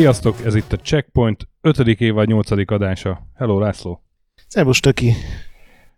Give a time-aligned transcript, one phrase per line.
[0.00, 1.78] Sziasztok, ez itt a Checkpoint 5.
[1.78, 2.50] évad 8.
[2.72, 3.26] adása.
[3.34, 4.02] Hello, László.
[4.48, 5.12] Szervus, Töki.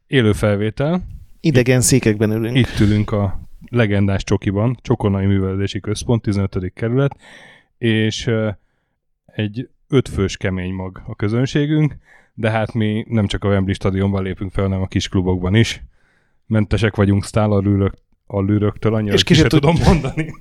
[0.06, 1.02] Élő felvétel.
[1.40, 2.56] Idegen székekben ülünk.
[2.56, 6.72] Itt ülünk a legendás Csokiban, Csokonai Művelési Központ, 15.
[6.74, 7.16] kerület,
[7.78, 8.30] és
[9.26, 11.96] egy ötfős kemény mag a közönségünk,
[12.34, 15.82] de hát mi nem csak a Wembley stadionban lépünk fel, hanem a kis klubokban is.
[16.46, 17.24] Mentesek vagyunk
[18.32, 20.34] sztálalűrök, allűröktől, annyira és ki tudom mondani.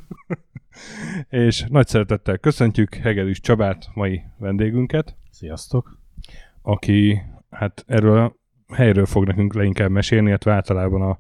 [1.48, 5.16] és nagy szeretettel köszöntjük Hegedűs Csabát, mai vendégünket.
[5.32, 5.98] Sziasztok!
[6.62, 8.36] Aki hát erről a
[8.74, 11.20] helyről fog nekünk leginkább mesélni, illetve általában a,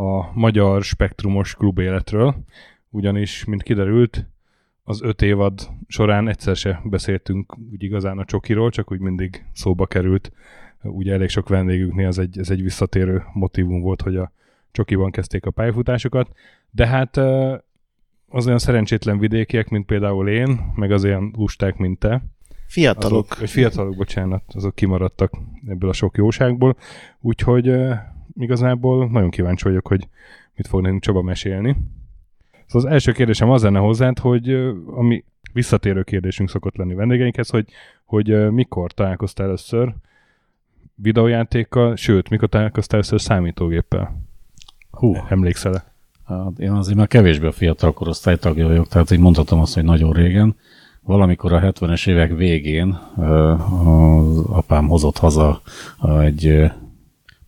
[0.00, 2.34] a magyar spektrumos klub életről,
[2.90, 4.26] ugyanis, mint kiderült,
[4.86, 9.86] az öt évad során egyszer se beszéltünk úgy igazán a csokiról, csak úgy mindig szóba
[9.86, 10.32] került.
[10.82, 14.32] Ugye elég sok vendégünknél ez egy, ez egy visszatérő motivum volt, hogy a
[14.74, 16.28] csokiban kezdték a pályafutásokat,
[16.70, 17.16] de hát
[18.28, 22.22] az olyan szerencsétlen vidékiek, mint például én, meg az olyan lusták, mint te.
[22.66, 23.24] Fiatalok.
[23.24, 25.32] Azok, vagy fiatalok, bocsánat, azok kimaradtak
[25.68, 26.76] ebből a sok jóságból,
[27.20, 27.74] úgyhogy
[28.38, 30.08] igazából nagyon kíváncsi vagyok, hogy
[30.54, 31.76] mit fog nekünk Csaba mesélni.
[32.66, 34.50] Szóval az első kérdésem az lenne hozzád, hogy
[34.86, 37.68] ami visszatérő kérdésünk szokott lenni vendégeinkhez, hogy,
[38.04, 39.94] hogy mikor találkoztál először
[40.94, 44.22] videójátékkal, sőt, mikor találkoztál először számítógéppel?
[44.96, 45.16] Hú.
[45.28, 45.92] Emlékszel-e?
[46.26, 49.84] Hát én azért már kevésbé a fiatal korosztály tagja vagyok, tehát így mondhatom azt, hogy
[49.84, 50.56] nagyon régen.
[51.02, 55.60] Valamikor a 70-es évek végén az apám hozott haza
[56.20, 56.70] egy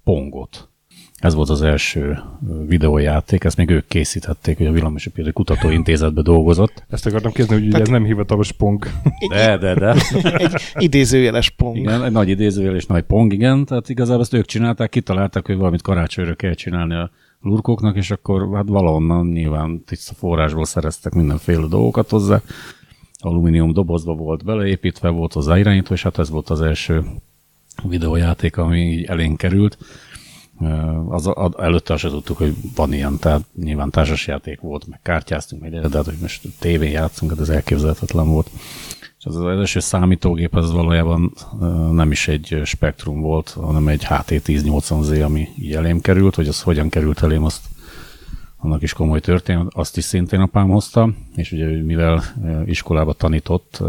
[0.04, 0.69] pongot.
[1.16, 2.19] Ez volt az első
[2.66, 6.84] videójáték, ezt még ők készítették, hogy a Villamosipéri Kutatóintézetben dolgozott.
[6.88, 7.87] Ezt akartam kérdezni, hogy Tehát...
[7.87, 8.87] ez nem hivatalos pong.
[9.28, 9.94] De, de, de.
[10.44, 11.76] egy idézőjeles pong.
[11.76, 13.65] Igen, egy nagy idézőjeles nagy pong, igen.
[13.65, 17.10] Tehát igazából ezt ők csinálták, kitalálták, hogy valamit karácsonyra kell csinálni a
[17.41, 22.41] lurkoknak, és akkor hát valahonnan nyilván tiszta forrásból szereztek mindenféle dolgokat hozzá.
[23.19, 27.04] Alumínium dobozba volt beleépítve, volt hozzá irányító, és hát ez volt az első
[27.82, 29.78] videójáték, ami így elénk került.
[31.08, 35.70] Az, az, előtte azt tudtuk, hogy van ilyen, tehát nyilván társasjáték volt, meg kártyáztunk, meg
[35.70, 38.50] de hát, hogy most tévén játszunk, hát ez elképzelhetetlen volt.
[39.26, 41.32] Az első számítógép az valójában
[41.92, 46.88] nem is egy spektrum volt, hanem egy HT1080Z, ami így elém került, hogy az hogyan
[46.88, 47.60] került elém, azt
[48.56, 52.22] annak is komoly történet, azt is szintén apám hozta, és ugye mivel
[52.65, 53.82] iskolába tanított,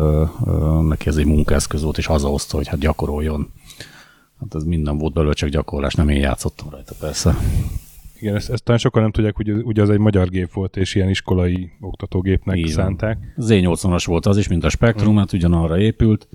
[0.82, 3.52] neki ez egy munkaeszköz volt, és hazahozta, hogy hát gyakoroljon.
[4.40, 7.38] Hát ez minden volt belőle, csak gyakorlás, nem én játszottam rajta persze.
[8.20, 10.96] Igen, ezt, ezt talán sokan nem tudják, hogy ugye az egy magyar gép volt, és
[10.96, 13.18] ilyen iskolai oktatógépnek Így szánták.
[13.38, 15.18] Z80-as volt az is, mint a Spectrum, hmm.
[15.18, 16.28] hát ugyanarra épült.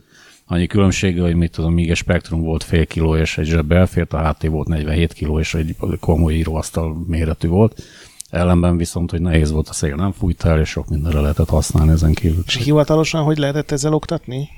[0.47, 4.13] Annyi különbsége, hogy mit tudom, míg a Spectrum volt fél kiló, és egy zsebbe elfért,
[4.13, 7.83] a HT volt 47 kiló, és egy komoly íróasztal méretű volt.
[8.31, 11.93] Ellenben viszont, hogy nehéz volt a szél, nem fújt el, és sok mindenre lehetett használni
[11.93, 12.43] ezen kívül.
[12.47, 14.49] És hivatalosan hogy lehetett ezzel oktatni?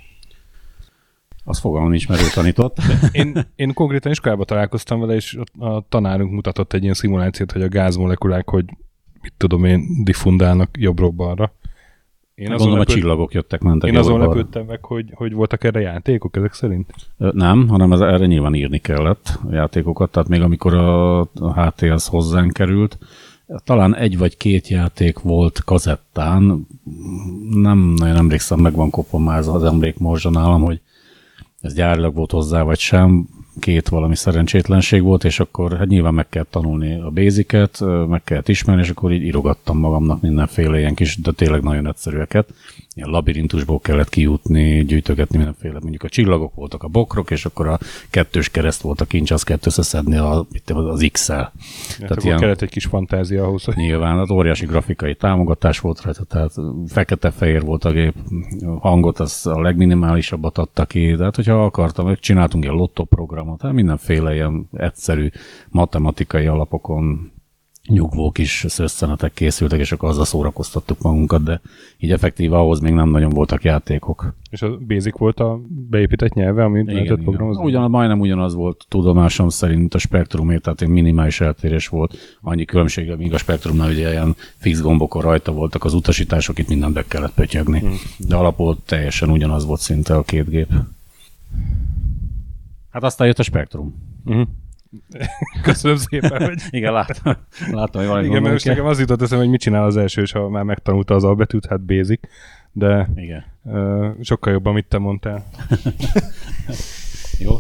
[1.44, 2.76] Az fogalmam nincs, mert ő tanított.
[3.12, 7.68] Én, én konkrétan iskolában találkoztam vele, és a tanárunk mutatott egy ilyen szimulációt, hogy a
[7.68, 8.64] gázmolekulák, hogy
[9.22, 11.52] mit tudom én, diffundálnak jobbról-balra.
[12.34, 12.96] Én azon Gondolom lepőd...
[12.96, 13.90] a csillagok jöttek, mentek.
[13.90, 16.94] Én azon lepődtem meg, hogy, hogy voltak erre játékok ezek szerint?
[17.16, 21.82] Nem, hanem ez, erre nyilván írni kellett a játékokat, tehát még amikor a, a HT
[21.82, 22.98] az hozzánk került,
[23.64, 26.66] talán egy vagy két játék volt kazettán,
[27.50, 30.80] nem nagyon emlékszem, meg van kopva már az emlékmorzsa nálam, hogy
[31.64, 33.26] ez gyárilag volt hozzá, vagy sem,
[33.60, 38.48] két valami szerencsétlenség volt, és akkor hát nyilván meg kell tanulni a béziket, meg kellett
[38.48, 42.48] ismerni, és akkor így írogattam magamnak mindenféle ilyen kis, de tényleg nagyon egyszerűeket
[42.94, 47.78] ilyen labirintusból kellett kijutni, gyűjtögetni mindenféle, mondjuk a csillagok voltak a bokrok, és akkor a
[48.10, 51.52] kettős kereszt volt a kincs, azt kellett összeszedni a, az X-el.
[51.98, 53.64] Ja, tehát ilyen, kellett egy kis fantázia ahhoz.
[53.64, 53.76] Hogy...
[53.76, 56.52] Nyilván, az óriási grafikai támogatás volt rajta, tehát
[56.86, 58.14] fekete-fehér volt a gép,
[58.80, 64.68] hangot az a legminimálisabbat adta ki, tehát hogyha akartam, csináltunk ilyen lottoprogramot, hát mindenféle ilyen
[64.72, 65.30] egyszerű
[65.68, 67.32] matematikai alapokon
[67.88, 71.60] nyugvó kis szösszenetek készültek, és akkor azzal szórakoztattuk magunkat, de
[71.98, 74.34] így effektív ahhoz még nem nagyon voltak játékok.
[74.50, 75.60] És a Basic volt a
[75.90, 77.64] beépített nyelve, amit lehetett programozni?
[77.64, 82.16] Ugyan, majdnem ugyanaz volt tudomásom szerint a spektrumért, tehát egy minimális eltérés volt.
[82.40, 86.92] Annyi különbség, míg a spektrumnál ugye ilyen fix gombokon rajta voltak az utasítások, itt minden
[86.92, 87.78] be kellett pötyögni.
[87.78, 87.94] Hmm.
[88.18, 90.68] De alapból teljesen ugyanaz volt szinte a két gép.
[92.90, 93.94] Hát aztán jött a spektrum.
[94.24, 94.46] Uh-huh.
[95.62, 96.62] Köszönöm szépen, hogy...
[96.70, 97.34] Igen, láttam,
[97.70, 100.22] láttam hogy valami Igen, mert most nekem az jutott eszem, hogy mit csinál az első,
[100.22, 102.20] és ha már megtanulta az albetűt, hát basic,
[102.72, 103.44] de Igen.
[103.62, 105.44] Uh, sokkal jobban, amit te mondtál.
[107.38, 107.56] Jó.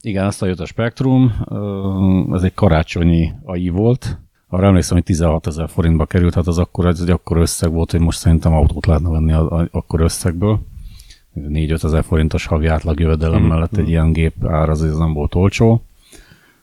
[0.00, 1.34] Igen, aztán jött a Spektrum,
[2.32, 6.86] ez egy karácsonyi AI volt, arra emlékszem, hogy 16 ezer forintba került, hát az akkor,
[6.86, 10.60] ez egy akkor összeg volt, hogy most szerintem autót lehetne venni a, akkor összegből.
[11.36, 13.48] 4-5 ezer forintos havi átlag jövedelem mm-hmm.
[13.48, 15.82] mellett egy ilyen gép ár az nem volt olcsó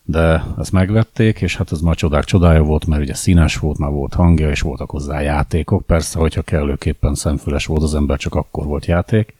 [0.04, 3.92] de ezt megvették, és hát ez már csodák csodája volt, mert ugye színes volt, már
[3.92, 5.86] volt hangja, és voltak hozzá játékok.
[5.86, 9.36] Persze, hogyha kellőképpen szemfüles volt az ember, csak akkor volt játék.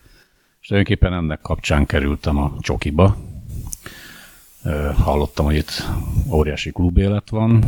[0.62, 3.18] És tulajdonképpen ennek kapcsán kerültem a csokiba.
[5.04, 5.88] Hallottam, hogy itt
[6.32, 7.64] óriási klubélet van.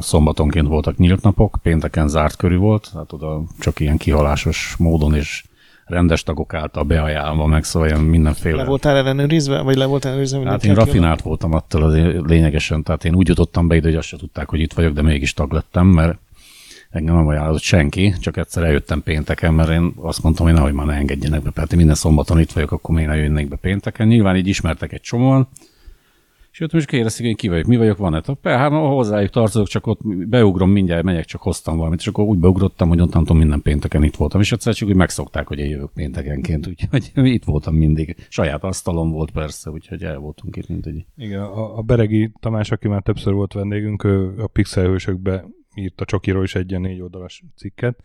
[0.00, 5.44] Szombatonként voltak nyílt napok, pénteken zárt körű volt, hát oda csak ilyen kihalásos módon és
[5.90, 8.56] rendes tagok által beajánlva, meg szóval ilyen mindenféle.
[8.56, 10.50] Le voltál ellenőrizve, vagy le voltál ellenőrizve?
[10.50, 11.94] Hát én rafinált voltam attól az
[12.26, 15.02] lényegesen, tehát én úgy jutottam be ide, hogy azt se tudták, hogy itt vagyok, de
[15.02, 16.18] mégis tag lettem, mert
[16.90, 20.86] engem nem ajánlott senki, csak egyszer eljöttem pénteken, mert én azt mondtam, hogy nehogy már
[20.86, 24.06] ne engedjenek be, én minden szombaton itt vagyok, akkor még ne jönnek be pénteken.
[24.06, 25.48] Nyilván így ismertek egy csomóan,
[26.52, 28.58] és ott most kérdezik, hogy ki vagyok, mi vagyok, van-e tapper?
[28.58, 32.88] Hát hozzájuk tartozok, csak ott beugrom, mindjárt megyek, csak hoztam valamit, és akkor úgy beugrottam,
[32.88, 36.66] hogy onnantól minden pénteken itt voltam, és egyszer csak úgy megszokták, hogy én jövök péntekenként,
[36.66, 38.16] úgyhogy itt voltam mindig.
[38.28, 41.04] Saját asztalom volt persze, úgyhogy el voltunk itt, mint egy.
[41.16, 45.44] Igen, a, a Beregi Tamás, aki már többször volt vendégünk, ő a Pixelhősökbe
[45.74, 47.98] írt a Csokiról is egy ilyen négy oldalas cikket,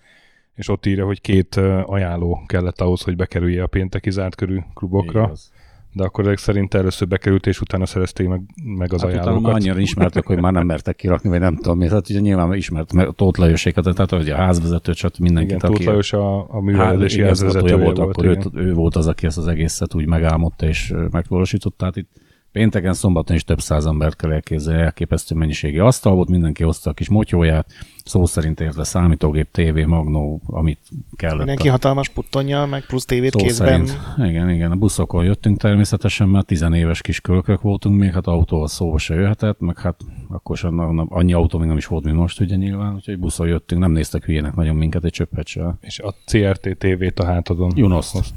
[0.56, 1.56] és ott írja, hogy két
[1.86, 5.24] ajánló kellett ahhoz, hogy bekerülje a pénteki zárt körű klubokra.
[5.24, 5.52] Igaz
[5.96, 9.40] de akkor ezek szerint először bekerült, és utána szerezték meg, meg az hát ajánlókat.
[9.40, 11.88] Utána annyira ismertek, hogy már nem mertek kirakni, vagy nem tudom mi.
[11.88, 15.56] Tehát ugye nyilván ismert mert Tóth Lajosékat, tehát hogy a házvezető, csak mindenkit.
[15.58, 19.26] Igen, Tóth Lajos a, a művelődési házvezetője volt, volt, akkor ő, ő, volt az, aki
[19.26, 21.76] ezt az egészet úgy megálmodta és megvalósította.
[21.78, 22.10] Tehát itt
[22.56, 26.94] Pénteken, szombaton is több száz embert kell elképzelni, elképesztő mennyiségi asztal volt, mindenki hozta a
[26.94, 27.68] kis motyóját,
[28.06, 30.80] szó szerint érte számítógép, tévé, magnó, amit
[31.16, 31.38] kellett.
[31.38, 31.72] Mindenki a...
[31.72, 33.86] hatalmas puttonnyal, meg plusz tévét szó kézben.
[33.86, 34.30] Szerint.
[34.30, 38.98] Igen, igen, a buszokon jöttünk természetesen, mert tizenéves kis kölkök voltunk még, hát autóval szóba
[38.98, 39.96] se jöhetett, meg hát
[40.30, 43.82] akkor sem annyi autó még nem is volt, mint most ugye nyilván, úgyhogy buszon jöttünk,
[43.82, 45.76] nem néztek hülyének nagyon minket egy csöppet se.
[45.82, 47.72] És a CRT tévét a hátadon.
[47.76, 48.34] Junoszt.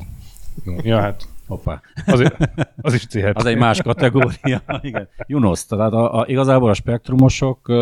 [0.82, 1.80] Ja, hát Hoppá.
[2.06, 2.32] Az,
[2.80, 3.36] az is CRT.
[3.36, 4.62] Az egy más kategória.
[4.80, 5.08] Igen.
[5.26, 7.72] Junos, tehát a, a, igazából a spektrumosok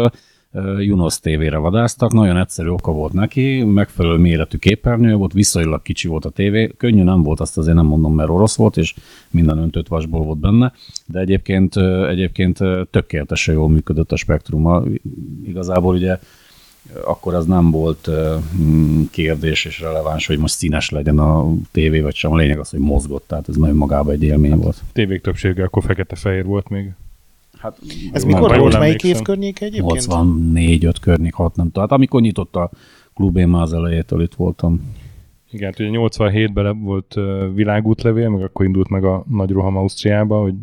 [0.79, 6.25] Junos tévére vadáztak, nagyon egyszerű oka volt neki, megfelelő méretű képernyő volt, viszonylag kicsi volt
[6.25, 8.95] a tévé, könnyű nem volt, azt azért nem mondom, mert orosz volt, és
[9.31, 10.73] minden öntött vasból volt benne,
[11.07, 11.77] de egyébként,
[12.09, 12.59] egyébként
[12.91, 14.83] tökéletesen jól működött a spektruma.
[15.45, 16.19] Igazából ugye
[17.05, 18.11] akkor az nem volt
[18.61, 22.33] mm, kérdés és releváns, hogy most színes legyen a tévé, vagy sem.
[22.33, 24.83] A lényeg az, hogy mozgott, tehát ez nagyon magában egy élmény hát, volt.
[24.93, 26.93] Tévék többsége akkor fekete-fehér volt még.
[27.59, 27.79] Hát,
[28.13, 28.79] ez mikor volt?
[28.79, 30.07] Melyik év környék egyébként?
[30.09, 31.83] 84-5 környék, 6 nem tudom.
[31.83, 32.71] Hát amikor nyitott a
[33.15, 34.95] klub, én már az elejétől itt voltam.
[35.51, 37.15] Igen, hát ugye 87-ben volt
[37.55, 40.55] világútlevél, meg akkor indult meg a nagy roham Ausztriába, hogy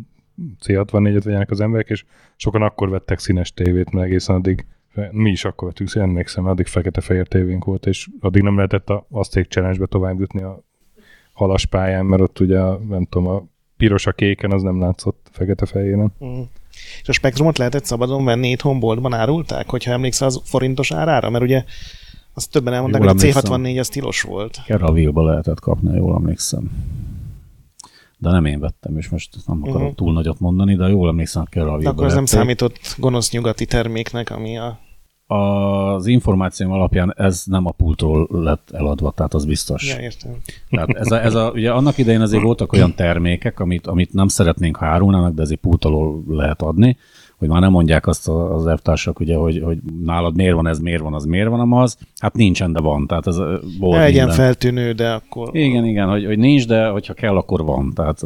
[0.64, 2.04] C64-et vegyenek az emberek, és
[2.36, 4.66] sokan akkor vettek színes tévét, mert egészen addig
[5.10, 9.06] mi is akkor vettük, szóval emlékszem, addig fekete-fehér tévénk volt, és addig nem lehetett a
[9.10, 10.62] Azték challenge tovább jutni a
[11.32, 13.44] halas pályán, mert ott ugye, nem tudom, a
[13.76, 16.12] piros a kéken az nem látszott fekete-fehéren.
[16.24, 16.40] Mm.
[17.02, 21.30] És a spektrumot lehetett szabadon venni itthon boltban árulták, hogyha emlékszel az forintos árára?
[21.30, 21.64] Mert ugye
[22.34, 24.60] azt többen elmondták, jól hogy a C64 az tilos volt.
[24.66, 26.70] Keravilba lehetett kapni, jól emlékszem.
[28.18, 29.94] De nem én vettem, és most nem akarok uh-huh.
[29.94, 33.66] túl nagyot mondani, de jól emlékszem, hogy Keravilba De akkor ez nem számított gonosz nyugati
[33.66, 34.78] terméknek, ami a
[35.26, 39.94] az információm alapján ez nem a pultról lett eladva, tehát az biztos.
[39.94, 40.32] Ja, értem.
[40.70, 44.28] Tehát ez a, ez a, ugye annak idején azért voltak olyan termékek, amit, amit nem
[44.28, 46.96] szeretnénk, ha árulnának, de ezért pultról lehet adni,
[47.36, 51.02] hogy már nem mondják azt az elvtársak, ugye, hogy, hogy nálad miért van ez, miért
[51.02, 53.06] van az, miért van az, hát nincsen, de van.
[53.06, 53.36] Tehát ez
[53.78, 55.56] volt Legyen feltűnő, de akkor...
[55.56, 57.92] Igen, igen, hogy, hogy nincs, de hogyha kell, akkor van.
[57.94, 58.22] Tehát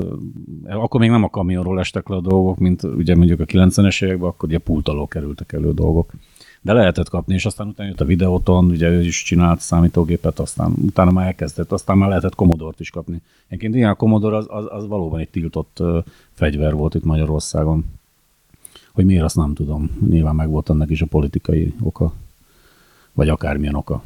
[0.69, 4.29] akkor még nem a kamionról estek le a dolgok, mint ugye mondjuk a 90-es években,
[4.29, 6.13] akkor ugye pult alól kerültek elő dolgok
[6.61, 10.73] de lehetett kapni, és aztán utána jött a videóton, ugye ő is csinált számítógépet, aztán
[10.87, 13.21] utána már elkezdett, aztán már lehetett Commodore-t is kapni.
[13.47, 17.85] Egyébként igen, a Commodore az, az, az valóban egy tiltott uh, fegyver volt itt Magyarországon.
[18.93, 19.91] Hogy miért, azt nem tudom.
[20.09, 22.13] Nyilván meg volt annak is a politikai oka,
[23.13, 24.03] vagy akármilyen oka.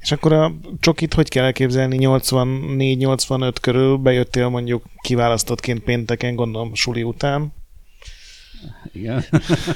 [0.00, 3.96] És akkor a csokit hogy kell elképzelni 84-85 körül?
[3.96, 7.52] Bejöttél mondjuk kiválasztottként pénteken, gondolom suli után.
[8.92, 9.20] Igen.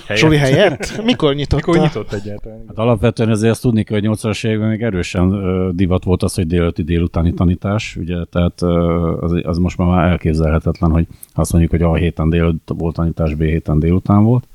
[0.07, 0.17] Helyett.
[0.17, 1.03] Suli helyett?
[1.05, 1.67] Mikor nyitott?
[1.67, 2.65] Mikor nyitott egyáltalán?
[2.67, 5.31] Hát alapvetően ezért azt tudni hogy 80-as években még erősen
[5.77, 8.63] divat volt az, hogy délőtti délutáni tanítás, ugye, tehát
[9.21, 13.43] az, az, most már elképzelhetetlen, hogy azt mondjuk, hogy A héten délután volt tanítás, B
[13.43, 14.47] héten délután volt.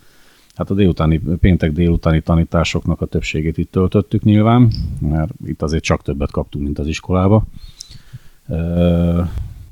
[0.55, 6.01] Hát a délutáni, péntek délutáni tanításoknak a többségét itt töltöttük nyilván, mert itt azért csak
[6.01, 7.43] többet kaptunk, mint az iskolába.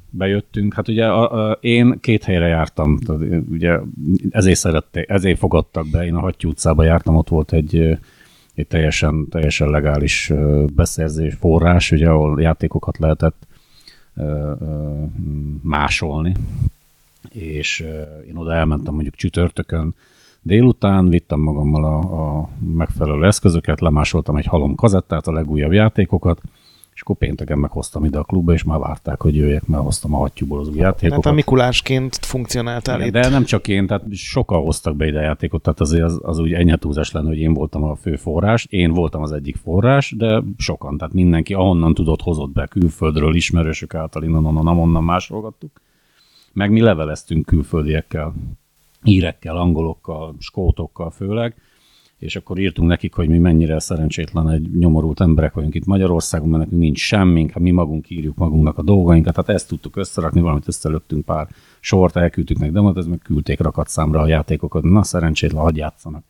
[0.10, 0.74] Bejöttünk.
[0.74, 3.80] Hát ugye a, a, én két helyre jártam, tehát ugye
[4.30, 7.98] ezért szerették, ezért fogadtak be, én a Hattyú utcába jártam, ott volt egy,
[8.54, 10.32] egy teljesen, teljesen legális
[10.76, 13.48] beszerzés forrás, ugye, ahol játékokat lehetett
[15.62, 16.34] másolni,
[17.32, 17.86] és
[18.28, 19.96] én oda elmentem mondjuk csütörtökön
[20.42, 21.98] délután, vittem magammal a,
[22.40, 26.42] a megfelelő eszközöket, lemásoltam egy halom kazettát, a legújabb játékokat,
[27.00, 30.18] és akkor pénteken meghoztam ide a klubba, és már várták, hogy jöjjek, mert hoztam a
[30.18, 31.24] hattyúból az új játékokat.
[31.24, 33.12] Hát a Mikulásként funkcionáltál itt.
[33.12, 36.54] De nem csak én, tehát sokan hoztak be ide játékot, tehát azért az, az úgy
[36.54, 40.44] ennyi túlzás lenne, hogy én voltam a fő forrás, én voltam az egyik forrás, de
[40.58, 45.82] sokan, tehát mindenki ahonnan tudott hozott be külföldről, ismerősök által, innen, onnan, onnan másolgattuk.
[46.54, 48.34] Meg mi leveleztünk külföldiekkel,
[49.04, 51.56] írekkel, angolokkal, skótokkal főleg,
[52.20, 56.64] és akkor írtunk nekik, hogy mi mennyire szerencsétlen egy nyomorult emberek vagyunk itt Magyarországon, mert
[56.64, 60.68] nekünk nincs semmink, hát mi magunk írjuk magunknak a dolgainkat, tehát ezt tudtuk összerakni, valamit
[60.68, 61.48] összelöttünk pár
[61.80, 66.24] sort, elküldtük meg demot, ez meg küldték rakat számra a játékokat, na szerencsétlen, hagyj játszanak.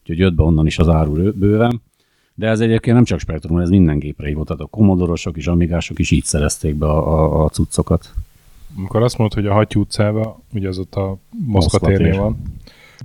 [0.00, 1.80] Úgyhogy jött be onnan is az áru bőven.
[2.34, 5.98] De ez egyébként nem csak Spektrum, ez minden gépre volt, tehát a komodorosok is, amigások
[5.98, 8.12] is így szerezték be a, a, a cuccokat.
[8.76, 12.42] Amikor azt mondod, hogy a Hattyú utcában, ugye az ott a Moszkva térnél van,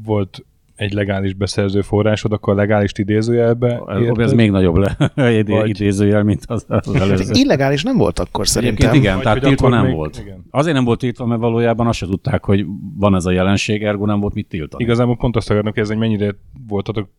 [0.03, 0.45] volt
[0.77, 4.19] egy legális beszerző forrásod, akkor a legális idézőjelbe érted?
[4.19, 5.69] Ez még nagyobb le, egy Vagy...
[5.69, 7.25] idézőjel, mint az, az előző.
[7.25, 8.77] Hát illegális nem volt akkor szerintem.
[8.77, 9.95] Egyébként igen, Vagy tehát tiltva nem még...
[9.95, 10.19] volt.
[10.19, 10.45] Igen.
[10.49, 12.65] Azért nem volt tiltva, mert valójában azt se tudták, hogy
[12.97, 14.83] van ez a jelenség, ergo nem volt mit tiltani.
[14.83, 16.35] Igazából pont azt akarnak kérdezni, hogy mennyire
[16.67, 17.09] voltatok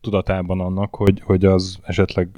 [0.00, 2.28] tudatában annak, hogy, hogy az esetleg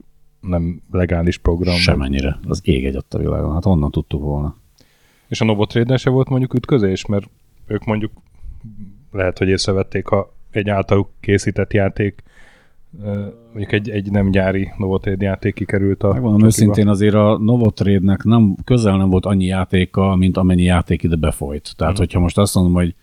[0.40, 1.74] nem legális program.
[1.74, 2.38] Semennyire.
[2.48, 3.52] Az ég egy a világon.
[3.52, 4.56] Hát onnan tudtuk volna.
[5.28, 7.28] És a Novotrade se volt mondjuk ütközés, mert
[7.66, 8.12] ők mondjuk
[9.12, 12.22] lehet, hogy észrevették, ha egy általuk készített játék,
[13.52, 18.56] mondjuk egy, egy nem gyári Novotrade játék kikerült a Megmondom őszintén azért a Novotrade-nek nem,
[18.64, 21.74] közel nem volt annyi játéka, mint amennyi játék ide befolyt.
[21.76, 21.96] Tehát, mm.
[21.96, 22.94] hogyha most azt mondom, hogy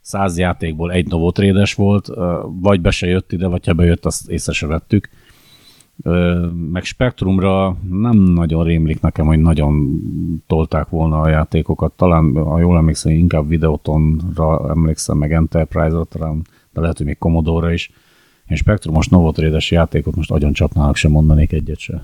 [0.00, 2.10] száz játékból egy Novotrade-es volt,
[2.60, 5.08] vagy be se jött ide, vagy ha bejött, azt észre se vettük.
[6.72, 10.00] Meg Spectrumra nem nagyon rémlik nekem, hogy nagyon
[10.46, 11.92] tolták volna a játékokat.
[11.92, 16.36] Talán, ha jól emlékszem, inkább Videotonra emlékszem, meg Enterprise-ra,
[16.76, 17.90] de lehet, hogy még Commodore is.
[18.48, 22.02] Én Spectrumos Novotrade-es játékot most agyon csapnának sem mondanék egyet se.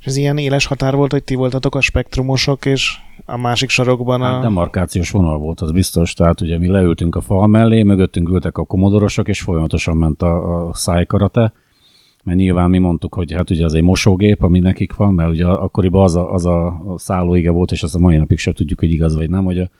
[0.00, 4.22] És ez ilyen éles határ volt, hogy ti voltatok a spektrumosok, és a másik sarokban
[4.22, 4.24] a...
[4.24, 6.14] Hát demarkációs vonal volt, az biztos.
[6.14, 10.66] Tehát ugye mi leültünk a fal mellé, mögöttünk ültek a komodorosok, és folyamatosan ment a,
[10.68, 11.52] a szájkarate,
[12.24, 15.46] mert nyilván mi mondtuk, hogy hát ugye az egy mosógép, ami nekik van, mert ugye
[15.46, 18.92] akkoriban az a, az a szállóige volt, és azt a mai napig sem tudjuk, hogy
[18.92, 19.70] igaz vagy nem, hogy a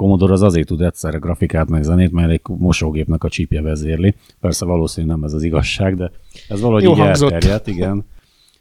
[0.00, 4.14] Commodore az azért tud egyszerre grafikát meg zenét, mert egy mosógépnek a csípje vezérli.
[4.40, 6.10] Persze valószínűleg nem ez az igazság, de
[6.48, 7.30] ez valahogy Jó így hangzott.
[7.30, 8.04] elterjedt, igen.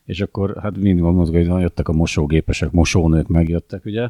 [0.06, 4.10] És akkor hát mindig mondtuk, hogy jöttek a mosógépesek, mosónők megjöttek, ugye.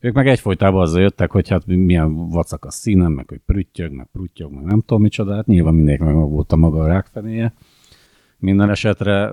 [0.00, 4.08] Ők meg egyfolytában azzal jöttek, hogy hát milyen vacak a színem, meg hogy prüttyög, meg
[4.12, 7.52] prüttyög, meg nem tudom micsoda, hát nyilván mindenki meg volt a maga a rákfenéje.
[8.38, 9.30] Minden esetre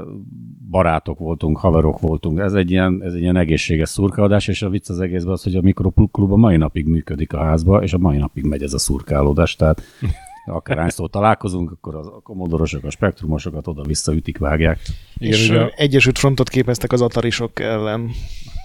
[0.69, 2.39] barátok voltunk, haverok voltunk.
[2.39, 5.55] Ez egy ilyen, ez egy ilyen egészséges szurkálódás, és a vicc az egészben az, hogy
[5.55, 8.77] a mikroklub a mai napig működik a házba, és a mai napig megy ez a
[8.77, 9.55] szurkálódás.
[9.55, 9.81] Tehát
[10.45, 14.79] akárhányszor találkozunk, akkor a komodorosok, a spektrumosokat oda-vissza ütik, vágják.
[15.17, 15.69] Igen, és ugye...
[15.75, 18.09] Egyesült Frontot képeztek az atarisok ellen.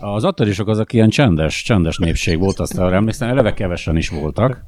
[0.01, 4.63] Az atarisok azok ilyen csendes, csendes népség volt, azt arra emlékszem, eleve kevesen is voltak,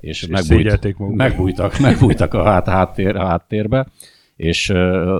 [0.00, 3.86] és, és megbújt, megbújtak, megbújtak a hát, háttér, a háttérbe
[4.36, 4.68] és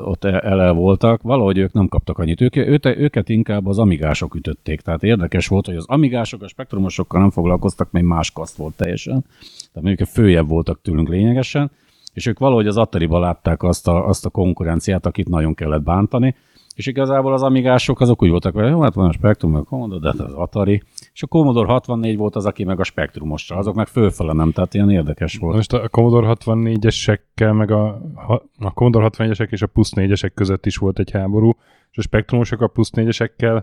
[0.04, 2.40] ott e-, ele voltak, valahogy ők nem kaptak annyit.
[2.40, 4.80] Ők, őket inkább az amigások ütötték.
[4.80, 9.24] Tehát érdekes volt, hogy az amigások a spektrumosokkal nem foglalkoztak, mert más kaszt volt teljesen.
[9.72, 11.70] Tehát mondjuk följebb voltak tőlünk lényegesen,
[12.12, 16.34] és ők valahogy az Atari-ba látták azt a, azt a konkurenciát, akit nagyon kellett bántani,
[16.76, 19.64] és igazából az amigások azok úgy voltak, hogy jó, hát van a Spectrum, meg a
[19.64, 20.82] Commodore, de hát az Atari.
[21.12, 24.74] És a Commodore 64 volt az, aki meg a Spectrumosra, azok meg fölfele nem, tehát
[24.74, 25.54] ilyen érdekes volt.
[25.54, 27.86] Most a Commodore 64-esekkel, meg a,
[28.58, 31.56] a Commodore 64-esek és a plusz 4-esek között is volt egy háború,
[31.90, 33.62] és a Spectrumosok a plusz 4-esekkel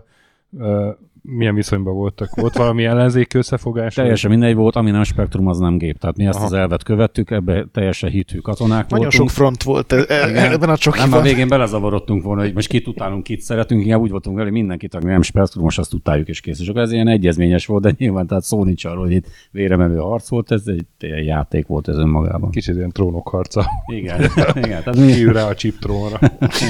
[1.28, 2.34] milyen viszonyban voltak?
[2.34, 3.94] Volt valami ellenzék összefogás?
[3.94, 5.98] Teljesen mindegy volt, ami nem spektrum, az nem gép.
[5.98, 6.46] Tehát mi ezt Aha.
[6.46, 9.12] az elvet követtük, ebbe teljesen hitű katonák Nagyon voltunk.
[9.12, 11.08] sok front volt e- e- ebben a csokiban.
[11.08, 14.50] Nem, a végén belezavarodtunk volna, hogy most kit utálunk, kit szeretünk, inkább úgy voltunk vele,
[14.50, 15.20] mindenkit, aki nem
[15.54, 16.60] most azt utáljuk és kész.
[16.60, 19.96] És akkor ez ilyen egyezményes volt, de nyilván tehát szó nincs arról, hogy itt véremenő
[19.96, 20.86] harc volt, ez egy,
[21.24, 22.50] játék volt ez önmagában.
[22.50, 23.66] Kicsit ilyen trónok harca.
[23.86, 24.20] Igen,
[24.54, 24.82] igen.
[24.82, 25.32] Tehát mi...
[25.32, 26.18] rá a chip trónra.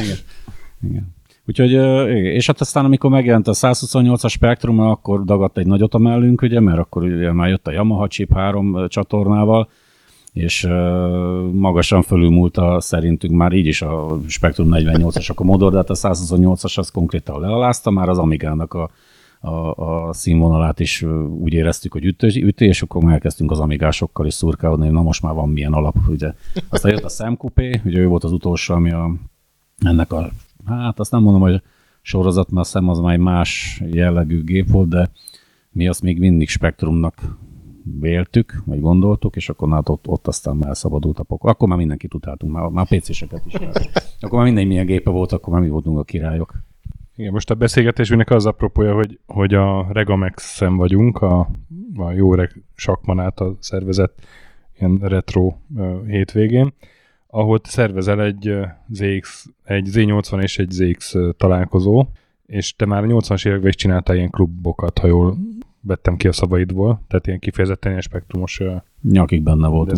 [0.02, 0.16] igen.
[0.90, 1.14] igen.
[1.46, 1.72] Úgyhogy,
[2.10, 6.60] és hát aztán, amikor megjelent a 128-as Spectrum, akkor dagadt egy nagyot a mellünk, ugye,
[6.60, 9.68] mert akkor ugye már jött a Yamaha Chip 3 csatornával,
[10.32, 10.66] és
[11.52, 16.78] magasan fölülmúlta szerintünk már így is a Spectrum 48-as a Commodore, de hát a 128-as
[16.78, 18.90] az konkrétan lealázta, már az Amigának a,
[19.40, 19.74] a,
[20.08, 21.02] a színvonalát is
[21.38, 25.34] úgy éreztük, hogy üti, üti és akkor elkezdtünk az amigásokkal is szurkálni, na most már
[25.34, 26.32] van milyen alap, ugye.
[26.68, 29.14] Aztán jött a Sam Coupé, ugye ő volt az utolsó, ami a,
[29.78, 30.28] ennek a
[30.66, 31.62] hát azt nem mondom, hogy
[32.00, 35.11] sorozat, mert azt az már más jellegű gép volt, de
[35.71, 37.14] mi azt még mindig spektrumnak
[38.00, 41.50] véltük, vagy gondoltuk, és akkor hát ott, ott aztán már szabadult a pokol.
[41.50, 43.54] Akkor már mindenkit utáltunk, már, már PC-seket is.
[44.21, 46.54] akkor már minden milyen gépe volt, akkor már mi voltunk a királyok.
[47.16, 51.50] Igen, most a beszélgetésünknek az apropója, hogy, hogy a Regamex-en vagyunk, a,
[51.97, 54.12] a jó reg sakmanát a szervezet
[54.78, 56.73] ilyen retro uh, hétvégén,
[57.36, 58.52] ahol szervezel egy
[58.88, 62.06] ZX, egy Z80 és egy ZX találkozó,
[62.46, 65.36] és te már a 80-as években is csináltál ilyen klubokat, ha jól
[65.80, 68.62] vettem ki a szavaidból, tehát ilyen kifejezetten ilyen spektrumos
[69.02, 69.90] Nyakig benne volt.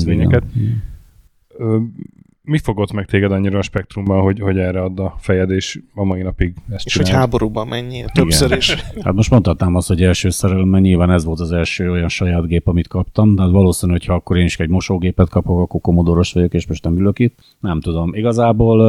[2.47, 6.05] Mi fogott meg téged annyira a spektrumban, hogy, hogy erre ad a fejed, és a
[6.05, 7.11] mai napig ezt És csináld?
[7.11, 8.59] hogy háborúban mennyi, többször Igen.
[8.59, 8.75] is.
[9.05, 12.69] Hát most mondhatnám azt, hogy első szerelem, nyilván ez volt az első olyan saját gép,
[12.69, 16.33] amit kaptam, de hát valószínű, hogy ha akkor én is egy mosógépet kapok, akkor komodoros
[16.33, 17.39] vagyok, és most nem ülök itt.
[17.61, 18.15] Nem tudom.
[18.15, 18.81] Igazából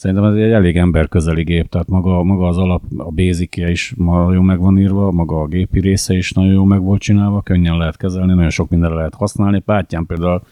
[0.00, 4.44] Szerintem ez egy elég emberközeli gép, tehát maga, maga az alap, a basic is nagyon
[4.44, 7.96] meg van írva, maga a gépi része is nagyon jó meg volt csinálva, könnyen lehet
[7.96, 9.58] kezelni, nagyon sok mindenre lehet használni.
[9.60, 10.42] Pátyán például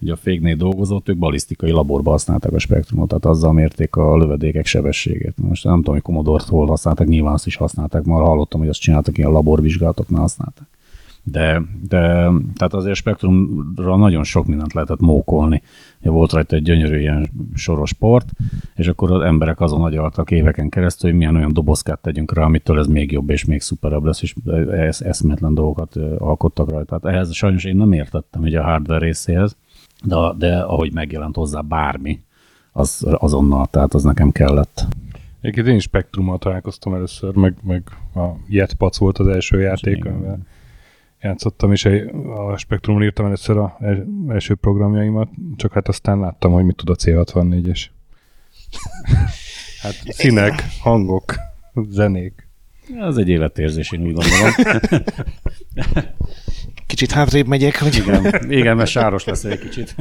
[0.00, 4.66] ugye a féknél dolgozott, ők balisztikai laborba használták a spektrumot, tehát azzal mérték a lövedékek
[4.66, 5.34] sebességét.
[5.36, 8.80] Most nem tudom, hogy commodore hol használták, nyilván azt is használták, már hallottam, hogy azt
[8.80, 10.66] csináltak, ilyen laborvizsgálatoknál használták.
[11.22, 11.98] De, de
[12.56, 15.62] tehát azért spektrumra nagyon sok mindent lehetett mókolni.
[16.02, 18.30] Volt rajta egy gyönyörű ilyen soros port,
[18.74, 22.78] és akkor az emberek azon agyaltak éveken keresztül, hogy milyen olyan dobozkát tegyünk rá, amitől
[22.78, 24.34] ez még jobb és még szuperebb lesz, és
[24.70, 26.98] ez eszméletlen dolgokat alkottak rajta.
[26.98, 29.56] Tehát ehhez sajnos én nem értettem hogy a hardware részéhez,
[30.04, 32.20] de, de ahogy megjelent hozzá bármi,
[32.72, 34.86] az azonnal, tehát az nekem kellett.
[35.40, 37.82] Egyébként én is Spectrummal találkoztam először, meg, meg
[38.14, 40.46] a Jetpac volt az első játék, amivel
[41.20, 41.84] játszottam, és
[42.36, 43.70] a Spectrumon írtam először az
[44.28, 47.84] első programjaimat, csak hát aztán láttam, hogy mit tud a C64-es.
[49.80, 51.34] hát színek, hangok,
[51.88, 52.48] zenék.
[53.00, 54.52] Ez egy életérzés, én úgy gondolom.
[56.88, 57.96] Kicsit hátrébb megyek, hogy...
[57.96, 59.94] Igen, igen mert sáros lesz egy kicsit.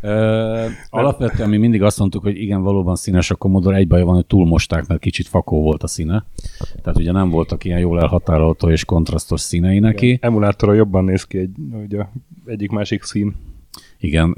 [0.00, 4.14] Ö, alapvetően mi mindig azt mondtuk, hogy igen, valóban színes a Commodore, egy baj van,
[4.14, 6.24] hogy túlmosták, mert kicsit fakó volt a színe.
[6.82, 10.06] Tehát ugye nem voltak ilyen jól elhatárolható és kontrasztos színei neki.
[10.06, 10.18] Igen.
[10.20, 11.50] Emulátorra jobban néz ki egy,
[11.84, 12.04] ugye,
[12.46, 13.34] egyik-másik szín.
[13.98, 14.36] Igen,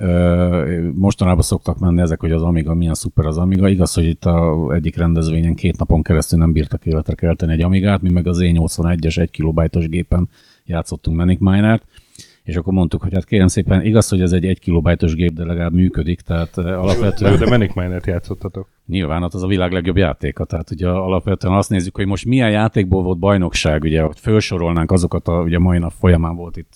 [0.94, 3.68] mostanában szoktak menni ezek, hogy az Amiga milyen szuper az Amiga.
[3.68, 8.02] Igaz, hogy itt a egyik rendezvényen két napon keresztül nem bírtak életre kelteni egy Amigát,
[8.02, 10.28] mi meg az E81-es 1 kilobajtos gépen
[10.64, 11.86] játszottunk Manic Miner-t,
[12.42, 15.44] és akkor mondtuk, hogy hát kérem szépen, igaz, hogy ez egy 1 kilobajtos gép, de
[15.44, 17.32] legalább működik, tehát alapvetően...
[17.32, 18.68] Jó, de Manic Miner-t játszottatok.
[18.86, 22.50] Nyilván, hát az a világ legjobb játéka, tehát ugye alapvetően azt nézzük, hogy most milyen
[22.50, 26.74] játékból volt bajnokság, ugye, hogy felsorolnánk azokat, a, ugye mai nap folyamán volt itt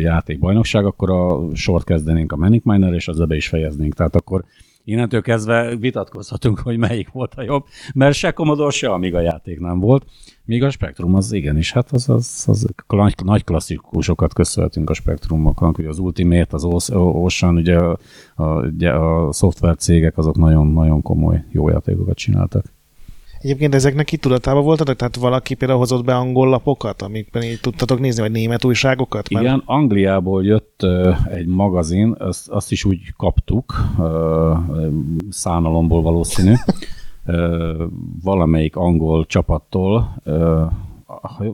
[0.00, 3.94] játékbajnokság, akkor a sort kezdenénk a Manic Miner, és az be is fejeznénk.
[3.94, 4.44] Tehát akkor
[4.86, 9.80] innentől kezdve vitatkozhatunk, hogy melyik volt a jobb, mert se Commodore, se Amiga játék nem
[9.80, 10.04] volt.
[10.44, 15.78] Míg a Spektrum az igenis, hát az, az, az nagy, nagy klasszikusokat köszönhetünk a Spektrumoknak,
[15.78, 17.98] ugye az Ultimate, az Ocean, ugye a,
[18.34, 22.75] a, a szoftver cégek azok nagyon-nagyon komoly jó játékokat csináltak.
[23.40, 24.96] Egyébként ezeknek ki tudatában voltatok?
[24.96, 29.30] Tehát valaki például hozott be angol lapokat, amikben így tudtatok nézni, vagy német újságokat?
[29.30, 29.44] Mert...
[29.44, 34.06] Igen, Angliából jött uh, egy magazin, azt, azt is úgy kaptuk, uh,
[35.30, 36.52] szánalomból valószínű,
[37.26, 37.82] uh,
[38.22, 40.14] valamelyik angol csapattól,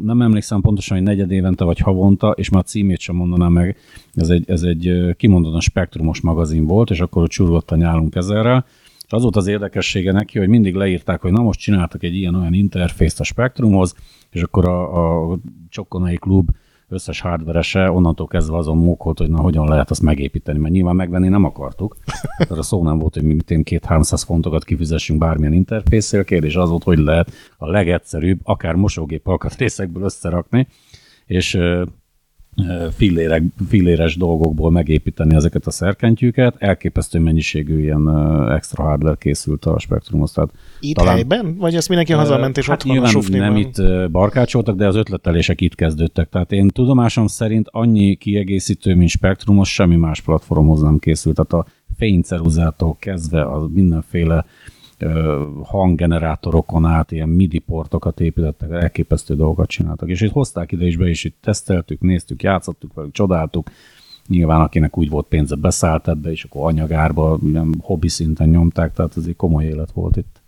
[0.01, 3.77] nem emlékszem pontosan, hogy negyed évente vagy havonta, és már a címét sem mondanám meg,
[4.15, 8.65] ez egy, ez egy kimondottan spektrumos magazin volt, és akkor ott csurgott a nyálunk ezerrel,
[9.13, 12.55] és az volt az érdekessége neki, hogy mindig leírták, hogy na most csináltak egy ilyen-olyan
[12.55, 13.95] interfészt a Spektrumhoz,
[14.31, 16.49] és akkor a, a Csokkonai klub
[16.89, 21.29] összes hardverese onnantól kezdve azon mókolt, hogy na hogyan lehet azt megépíteni, mert nyilván megvenni
[21.29, 21.97] nem akartuk.
[22.39, 26.25] Tehát a szó nem volt, hogy mi mit két 300 fontokat kifizessünk bármilyen interfészél.
[26.25, 30.67] Kérdés az volt, hogy lehet a legegyszerűbb, akár mosógép alkatrészekből összerakni,
[31.27, 31.59] és
[32.97, 36.55] fillérek, filléres dolgokból megépíteni ezeket a szerkentyűket.
[36.59, 38.09] Elképesztő mennyiségű ilyen
[38.51, 40.33] extra hardware készült a Spectrumhoz.
[40.33, 41.57] Tehát itt talán, helyben?
[41.57, 45.75] Vagy ezt mindenki hazament és hát otthon a Nem itt barkácsoltak, de az ötletelések itt
[45.75, 46.29] kezdődtek.
[46.29, 51.35] Tehát én tudomásom szerint annyi kiegészítő, mint Spectrumos, semmi más platformhoz nem készült.
[51.35, 54.45] Tehát a fényceruzától kezdve a mindenféle
[55.65, 60.09] hanggenerátorokon át ilyen MIDI portokat építettek, elképesztő dolgokat csináltak.
[60.09, 63.71] És itt hozták ide is be, és itt teszteltük, néztük, játszottuk velük, csodáltuk.
[64.27, 69.17] Nyilván akinek úgy volt pénze, beszállt ebbe, és akkor anyagárba, ilyen hobbi szinten nyomták, tehát
[69.17, 70.41] ez egy komoly élet volt itt.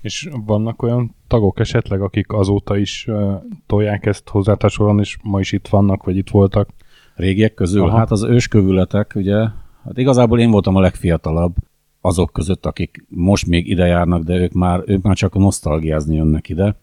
[0.00, 5.52] És vannak olyan tagok esetleg, akik azóta is uh, tolják ezt hozzátartozóan, és ma is
[5.52, 6.68] itt vannak, vagy itt voltak?
[7.14, 7.82] Régiek közül?
[7.82, 7.96] Aha.
[7.96, 9.38] Hát az őskövületek, ugye,
[9.84, 11.54] hát igazából én voltam a legfiatalabb,
[12.00, 16.48] azok között, akik most még ide járnak, de ők már, ők már csak nosztalgiázni jönnek
[16.48, 16.76] ide.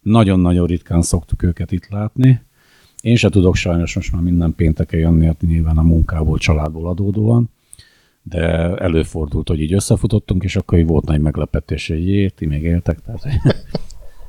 [0.00, 2.42] Nagyon-nagyon ritkán szoktuk őket itt látni.
[3.00, 7.50] Én se tudok sajnos most már minden pénteken jönni, hát nyilván a munkából, családból adódóan,
[8.22, 8.42] de
[8.76, 13.00] előfordult, hogy így összefutottunk, és akkor így volt nagy meglepetés, hogy jé, ti még éltek,
[13.00, 13.26] tehát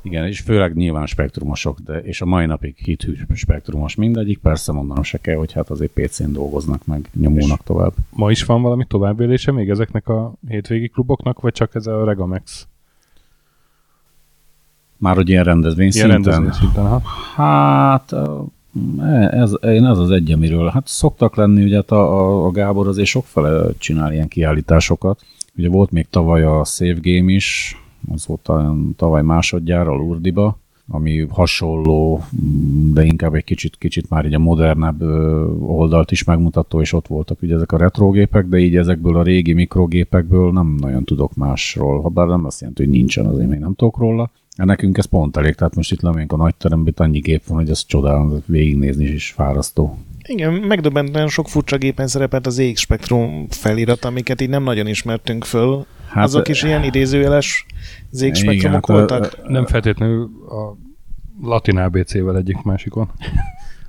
[0.05, 5.03] igen, és főleg nyilván spektrumosok, de és a mai napig hithű spektrumos mindegyik, persze mondanom
[5.03, 7.93] se kell, hogy hát azért PC-n dolgoznak meg, nyomulnak és tovább.
[8.09, 12.67] Ma is van valami továbbélése még ezeknek a hétvégi kluboknak, vagy csak ez a Regamex?
[14.97, 16.33] Már hogy ilyen rendezvény ilyen szinten?
[16.33, 17.01] Rendezvény szinten ha?
[17.35, 18.13] Hát
[19.31, 22.87] ez, én ez az egy, amiről, hát szoktak lenni, ugye hát a, a, a Gábor
[22.87, 25.21] azért sokfele csinál ilyen kiállításokat.
[25.57, 27.77] Ugye volt még tavaly a Save Game is,
[28.11, 32.23] az volt a, tavaly másodjára Lurdiba, ami hasonló,
[32.93, 35.01] de inkább egy kicsit, kicsit már így a modernebb
[35.61, 39.53] oldalt is megmutató, és ott voltak ugye ezek a retrogépek, de így ezekből a régi
[39.53, 43.75] mikrogépekből nem nagyon tudok másról, ha bár nem azt jelenti, hogy nincsen, azért még nem
[43.75, 44.31] tudok róla.
[44.55, 47.69] Nekünk ez pont elég, tehát most itt lemegyünk a nagy teremben, annyi gép van, hogy
[47.69, 49.97] ez csodál, végignézni is fárasztó.
[50.27, 55.43] Igen, megdöbbentően sok furcsa gépen szerepelt az EX Spectrum felirat, amiket így nem nagyon ismertünk
[55.43, 55.85] föl.
[56.15, 57.65] Hát, Azok is ilyen idézőjeles
[58.11, 59.47] ZX spektrumok hát, voltak?
[59.47, 60.77] Nem feltétlenül a
[61.47, 63.11] latin ABC-vel egyik másikon.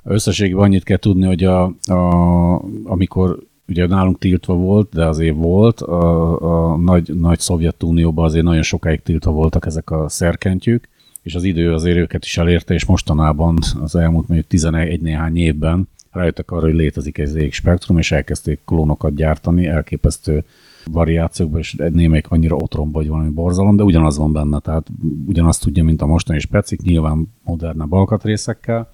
[0.02, 5.80] Összességében annyit kell tudni, hogy a, a, amikor ugye nálunk tiltva volt, de azért volt,
[5.80, 10.88] a, a nagy, nagy Szovjetunióban azért nagyon sokáig tiltva voltak ezek a szerkentyűk,
[11.22, 15.88] és az idő azért őket is elérte, és mostanában az elmúlt mondjuk 11 néhány évben
[16.10, 20.44] rájöttek arra, hogy létezik egy ZX spektrum, és elkezdték klónokat gyártani, elképesztő
[20.90, 24.86] variációkban, és némelyik annyira otromba, hogy valami borzalom, de ugyanaz van benne, tehát
[25.26, 28.90] ugyanazt tudja, mint a mostani specik, nyilván modernebb alkatrészekkel.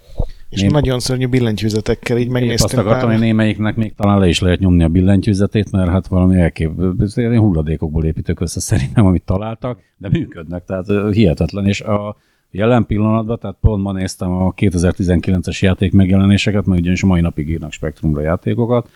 [0.49, 0.71] És Ném...
[0.71, 2.79] nagyon szörnyű billentyűzetekkel így megnéztem.
[2.79, 6.41] Azt akartam, hogy némelyiknek még talán le is lehet nyomni a billentyűzetét, mert hát valami
[6.41, 12.17] elképesztő, hulladékokból építők össze szerintem, amit találtak, de működnek, tehát hihetetlen, és a
[12.51, 17.49] jelen pillanatban, tehát pont ma néztem a 2019-es játék megjelenéseket, mert ugyanis a mai napig
[17.49, 18.89] írnak Spektrumra játékokat,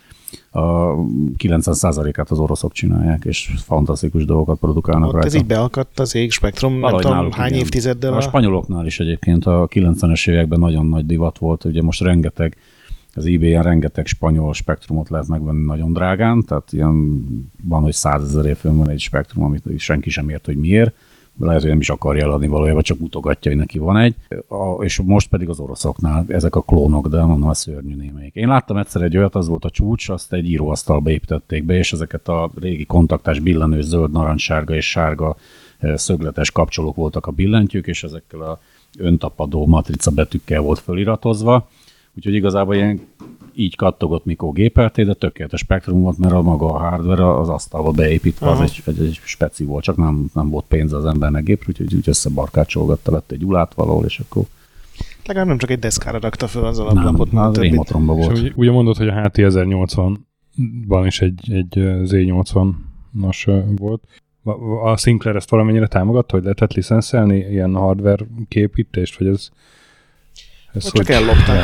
[0.50, 0.94] a
[1.38, 5.26] 90%-át az oroszok csinálják, és fantasztikus dolgokat produkálnak Ott rajta.
[5.26, 7.60] ez így beakadt az ég spektrum, Valahogy nem tudom, hány igen.
[7.60, 8.12] évtizeddel.
[8.12, 12.56] A, a spanyoloknál is egyébként a 90-es években nagyon nagy divat volt, ugye most rengeteg
[13.14, 17.24] az eBay-en rengeteg spanyol spektrumot lehet megvenni nagyon drágán, tehát ilyen
[17.62, 20.94] van, hogy százezer év van egy spektrum, amit senki sem ért, hogy miért
[21.38, 24.14] lehet, hogy nem is akarja eladni valójában, csak mutogatja, hogy neki van egy.
[24.48, 28.34] A, és most pedig az oroszoknál ezek a klónok, de mondom, a szörnyű némelyik.
[28.34, 31.92] Én láttam egyszer egy olyat, az volt a csúcs, azt egy íróasztalba építették be, és
[31.92, 35.36] ezeket a régi kontaktás billenő zöld, narancssárga és sárga
[35.94, 38.60] szögletes kapcsolók voltak a billentyűk, és ezekkel a
[38.98, 41.68] öntapadó matrica betűkkel volt föliratozva.
[42.16, 43.00] Úgyhogy igazából ilyen
[43.56, 47.90] így kattogott, mikor gépelté, de tökéletes spektrum volt, mert a maga a hardware az asztalba
[47.90, 48.62] beépítve, Aha.
[48.62, 51.94] az egy, egy, egy speci volt, csak nem, nem volt pénz az embernek gépre, úgyhogy
[51.94, 54.44] úgy összebarkácsolgatta, vett egy ulát valahol, és akkor
[55.24, 57.32] Legalább nem csak egy deszkára rakta fel az alaplapot.
[57.32, 58.38] Nem, az rémotromba volt.
[58.38, 64.02] És ugye mondod, hogy a HT 1080-ban is egy, egy Z80-as volt.
[64.82, 69.48] A Sinclair ezt valamennyire támogatta, hogy lehetett licenszelni ilyen hardware képítést, vagy ez
[70.76, 71.56] ez csak elloptam.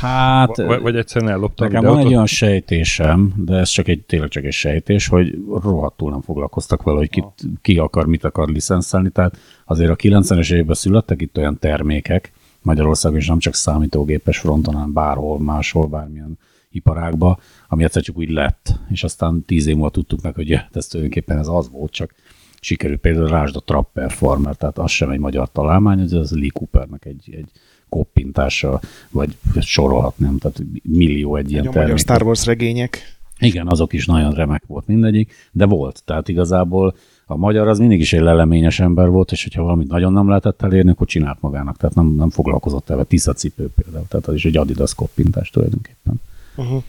[0.00, 1.66] Hát, vagy, vagy egyszerűen elloptam.
[1.66, 6.10] Nekem van egy olyan sejtésem, de ez csak egy, tényleg csak egy sejtés, hogy rohadtul
[6.10, 7.24] nem foglalkoztak vele, hogy ki,
[7.62, 9.10] ki akar, mit akar licenszelni.
[9.10, 14.74] Tehát azért a 90-es években születtek itt olyan termékek, Magyarországon is nem csak számítógépes fronton,
[14.74, 16.38] hanem bárhol, máshol, bármilyen
[16.70, 20.86] iparágba, ami egyszer csak úgy lett, és aztán tíz év múlva tudtuk meg, hogy ez
[20.86, 22.14] tulajdonképpen ez az volt, csak
[22.60, 26.50] sikerült például rásd a Trap Performer, tehát az sem egy magyar találmány, ez az Lee
[26.52, 27.50] Coopernek egy, egy
[27.88, 31.94] koppintása, vagy sorolhatnám, tehát millió egy ilyen termék.
[31.94, 33.16] A Star Wars regények.
[33.38, 36.02] Igen, azok is nagyon remek volt mindegyik, de volt.
[36.04, 36.94] Tehát igazából
[37.26, 40.62] a magyar az mindig is egy leleményes ember volt, és hogyha valamit nagyon nem lehetett
[40.62, 41.76] elérni, akkor csinált magának.
[41.76, 44.06] Tehát nem, nem foglalkozott el, Tisza cipő például.
[44.08, 46.20] Tehát az is egy Adidas koppintás tulajdonképpen.
[46.56, 46.82] Uh-huh.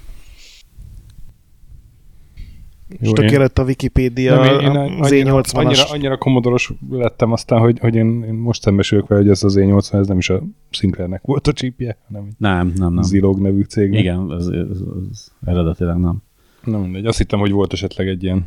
[3.00, 5.56] Jó, tökélet a Wikipédia nem, én, én az annyira, E80-as.
[5.56, 9.56] Annyira, annyira komodoros lettem aztán, hogy, hogy én, én most szembesülök vele, hogy ez az
[9.60, 13.04] E80, ez nem is a Sinclairnek volt a csípje, hanem nem, nem, nem.
[13.04, 13.94] Zilog nevű cég.
[13.94, 14.78] Igen, ez, ez,
[15.12, 16.18] ez eredetileg nem.
[16.64, 18.46] Nem mindegy, azt hittem, hogy volt esetleg egy ilyen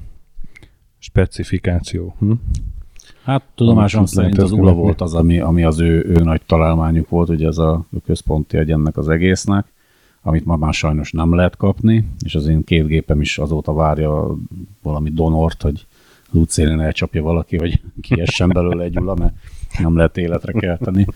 [0.98, 2.14] specifikáció.
[2.18, 2.32] Hm?
[3.24, 7.28] Hát tudomásom szerint az ULA volt az, ami, ami az ő, ő nagy találmányuk volt,
[7.28, 9.71] ugye ez a központi egy ennek az egésznek
[10.22, 14.36] amit ma már sajnos nem lehet kapni, és az én két gépem is azóta várja
[14.82, 15.86] valami donort, hogy
[16.30, 19.34] lútszélén elcsapja valaki, vagy kiessen belőle egy ula, mert
[19.78, 21.06] nem lehet életre kelteni,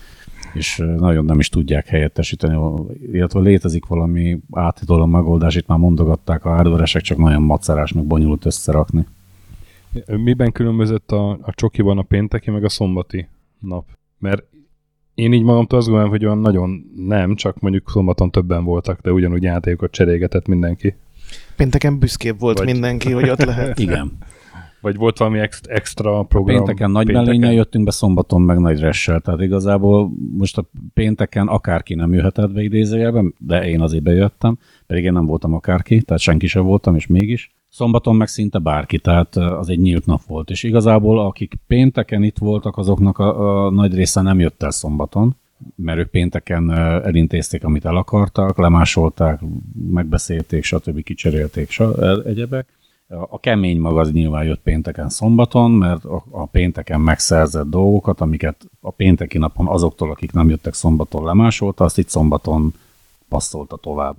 [0.55, 6.55] és nagyon nem is tudják helyettesíteni, illetve létezik valami átidoló megoldás, itt már mondogatták a
[6.55, 9.07] hardveresek, csak nagyon macerás, meg bonyolult összerakni.
[10.07, 13.85] Miben különbözött a, a csokiban a pénteki, meg a szombati nap?
[14.19, 14.45] Mert
[15.17, 19.13] én így magamtól azt gondolom, hogy olyan nagyon nem, csak mondjuk szombaton többen voltak, de
[19.13, 20.95] ugyanúgy játékokat cserégetett mindenki.
[21.57, 22.67] Pénteken büszkébb volt Vagy...
[22.67, 23.79] mindenki, hogy ott lehet.
[23.87, 24.13] Igen.
[24.81, 26.57] Vagy volt valami extra program?
[26.57, 27.53] Pénteken nagy pénteken?
[27.53, 29.21] jöttünk be, szombaton meg nagy ressel.
[29.21, 35.05] Tehát igazából most a pénteken akárki nem jöhetett be idézőjelben, de én azért bejöttem, pedig
[35.05, 37.56] én nem voltam akárki, tehát senki sem voltam, és mégis.
[37.77, 40.51] Szombaton meg szinte bárki, tehát az egy nyílt nap volt.
[40.51, 45.37] És igazából akik pénteken itt voltak, azoknak a, a nagy része nem jött el szombaton,
[45.75, 46.71] mert ők pénteken
[47.05, 49.41] elintézték, amit el akartak, lemásolták,
[49.91, 51.03] megbeszélték, stb.
[51.03, 52.27] kicserélték, stb.
[52.27, 52.67] Egyebek.
[53.09, 58.91] A kemény mag az nyilván jött pénteken szombaton, mert a pénteken megszerzett dolgokat, amiket a
[58.91, 62.75] pénteki napon azoktól, akik nem jöttek szombaton lemásolta, azt itt szombaton
[63.29, 64.17] passzolta tovább.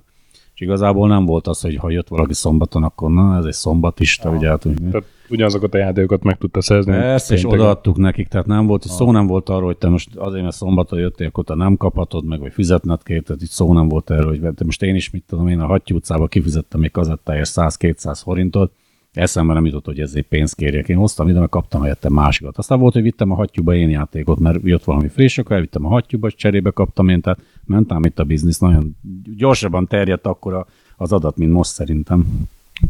[0.58, 4.30] És igazából nem volt az, hogy ha jött valaki szombaton, akkor na, ez egy szombatista,
[4.30, 6.92] ugye hát, Tehát ugyanazokat a játékokat meg tudta szerzni.
[6.92, 10.42] Ezt és odaadtuk nekik, tehát nem volt, szó nem volt arról, hogy te most azért,
[10.42, 13.88] mert szombaton jöttél, akkor te nem kaphatod meg, vagy fizetned kell, tehát itt szó nem
[13.88, 16.90] volt erről, hogy de most én is mit tudom, én a Hattyú utcába kifizettem egy
[16.90, 18.72] kazettáért 100-200 forintot,
[19.12, 20.88] eszembe nem jutott, hogy ezért pénzt kérjek.
[20.88, 22.58] Én hoztam ide, mert kaptam helyette másikat.
[22.58, 25.88] Aztán volt, hogy vittem a hattyúba én játékot, mert jött valami friss, akkor elvittem a
[25.88, 28.96] hattyúba, és cserébe kaptam én, tehát mentem itt a biznisz, nagyon
[29.36, 32.26] gyorsabban terjedt akkor az adat, mint most szerintem.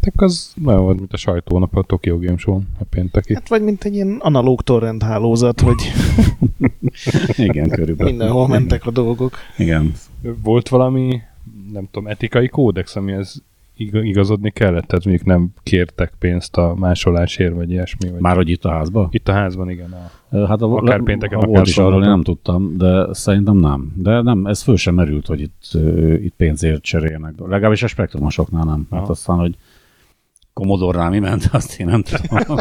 [0.02, 3.34] Hát az olyan volt, mint a sajtónap a Tokyo Game Show a pénteki.
[3.34, 5.76] Hát vagy mint egy ilyen analóg torrent hálózat, hogy
[7.48, 8.12] Igen, körülbelül.
[8.12, 9.36] Mindenhol mentek a dolgok.
[9.56, 9.92] Igen.
[10.42, 11.20] Volt valami,
[11.72, 13.34] nem tudom, etikai kódex, ami ez
[13.78, 14.84] igazodni kellett?
[14.84, 18.10] Tehát mondjuk nem kértek pénzt a másolásért, vagy ilyesmi?
[18.10, 18.20] Vagy...
[18.20, 19.08] Már hogy itt a házban?
[19.10, 19.92] Itt a házban, igen.
[20.30, 20.46] A...
[20.46, 23.92] Hát a, akár pénteken, akár volt is arról én nem tudtam, de szerintem nem.
[23.96, 25.62] De nem, ez föl sem merült, hogy itt,
[26.22, 27.34] itt pénzért cserélnek.
[27.38, 28.86] Legalábbis a spektrumosoknál nem.
[28.90, 29.00] Aha.
[29.00, 29.56] Hát aztán, hogy
[30.52, 32.58] Commodore mi ment, azt én nem tudom.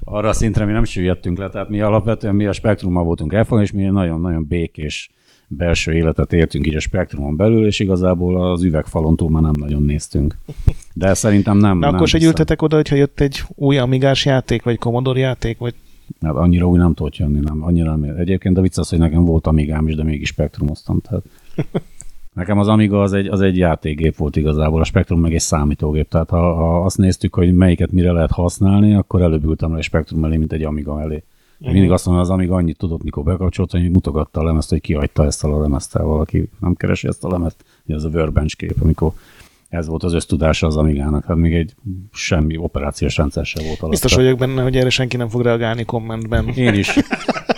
[0.00, 3.64] Arra a szintre mi nem süllyedtünk le, tehát mi alapvetően mi a spektrummal voltunk elfogni,
[3.64, 5.10] és mi nagyon-nagyon békés
[5.56, 9.82] belső életet éltünk így a spektrumon belül, és igazából az üvegfalon túl már nem nagyon
[9.82, 10.36] néztünk.
[10.94, 11.78] De szerintem nem.
[11.78, 15.58] Na nem akkor se gyűltetek oda, hogyha jött egy új Amigás játék, vagy Commodore játék,
[15.58, 15.74] vagy
[16.20, 17.62] Hát annyira új nem tudott jönni, nem.
[17.62, 18.16] Annyira nem.
[18.16, 21.00] Egyébként a vicc az, hogy nekem volt Amigám is, de mégis spektrumoztam.
[21.00, 21.24] Tehát
[22.32, 26.08] Nekem az Amiga az egy, az egy játékgép volt igazából, a Spektrum meg egy számítógép,
[26.08, 29.82] tehát ha, ha azt néztük, hogy melyiket mire lehet használni, akkor előbb ültem le a
[29.82, 31.22] Spektrum elé, mint egy Amiga elé.
[31.62, 31.74] Uh-huh.
[31.74, 35.24] Mindig azt mondom, az amíg annyit tudott, mikor bekapcsolt, hogy mutogatta a lemezt, hogy kihagyta
[35.24, 36.48] ezt a lemezt el valaki.
[36.60, 39.12] Nem keresi ezt a lemezt, ez a workbench kép, amikor
[39.68, 41.74] ez volt az ösztudása az Amigának, hát még egy
[42.12, 43.90] semmi operációs rendszer sem volt alatt.
[43.90, 46.48] Biztos vagyok benne, hogy erre senki nem fog reagálni kommentben.
[46.48, 46.98] Én is.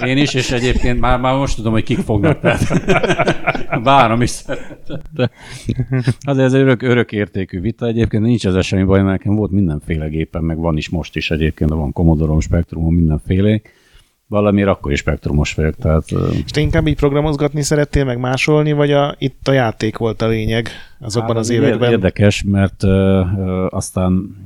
[0.05, 2.63] Én is, és egyébként már, már most tudom, hogy kik fognak, tehát
[3.83, 4.45] várom is
[5.13, 5.31] De
[6.21, 9.51] azért ez egy örök, örök értékű vita, egyébként nincs ez semmi baj, mert nekem volt
[9.51, 13.61] mindenféle gépen, meg van is most is egyébként, van Commodore, Spectrum, mindenféle
[14.29, 15.75] valamiért akkor is spektrumos vagyok.
[15.75, 16.05] Tehát,
[16.45, 20.29] És te inkább így programozgatni szerettél, meg másolni, vagy a, itt a játék volt a
[20.29, 20.69] lényeg
[21.01, 21.91] azokban hát, az években?
[21.91, 24.37] Érdekes, mert ö, ö, aztán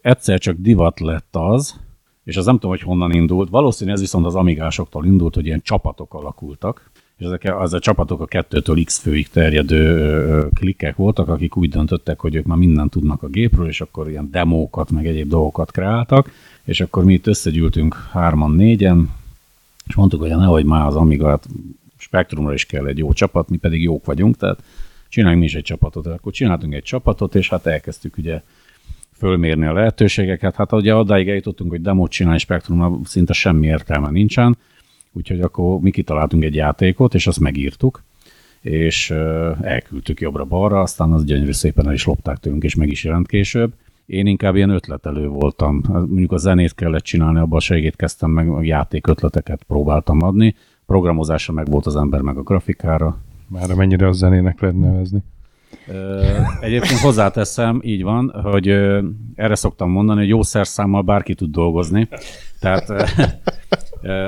[0.00, 1.80] egyszer csak divat lett az,
[2.24, 3.50] és az nem tudom, hogy honnan indult.
[3.50, 8.20] Valószínűleg ez viszont az amigásoktól indult, hogy ilyen csapatok alakultak, és ezek az a csapatok
[8.20, 13.22] a kettőtől x főig terjedő klikkek voltak, akik úgy döntöttek, hogy ők már mindent tudnak
[13.22, 16.30] a gépről, és akkor ilyen demókat, meg egyéb dolgokat kreáltak,
[16.64, 19.10] és akkor mi itt összegyűltünk hárman, négyen,
[19.90, 21.46] és mondtuk, hogy nehogy már az Amiga, hát
[21.96, 24.62] Spektrumra is kell egy jó csapat, mi pedig jók vagyunk, tehát
[25.08, 26.06] csináljunk mi is egy csapatot.
[26.06, 28.42] Akkor csináltunk egy csapatot, és hát elkezdtük ugye
[29.16, 30.56] fölmérni a lehetőségeket.
[30.56, 34.56] Hát ugye odáig eljutottunk, hogy demót csinálni Spektrumra szinte semmi értelme nincsen.
[35.12, 38.02] úgyhogy akkor mi kitaláltunk egy játékot, és azt megírtuk,
[38.60, 39.10] és
[39.60, 43.72] elküldtük jobbra-balra, aztán az gyönyörű szépen el is lopták tőlünk, és meg is jelent később.
[44.10, 45.82] Én inkább ilyen ötletelő voltam.
[45.88, 50.54] Mondjuk a zenét kellett csinálni, abban a segít kezdtem meg, a játék ötleteket próbáltam adni.
[50.86, 53.18] Programozásra meg volt az ember, meg a grafikára.
[53.48, 55.22] Már mennyire a zenének lehet nevezni?
[56.60, 58.68] Egyébként hozzáteszem, így van, hogy
[59.34, 62.08] erre szoktam mondani, hogy jó szerszámmal bárki tud dolgozni.
[62.60, 62.92] Tehát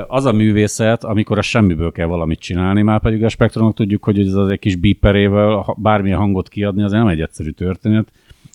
[0.06, 4.20] az a művészet, amikor a semmiből kell valamit csinálni, már pedig a spektrumok tudjuk, hogy
[4.20, 8.12] ez az egy kis biperével bármilyen hangot kiadni, az nem egy egyszerű történet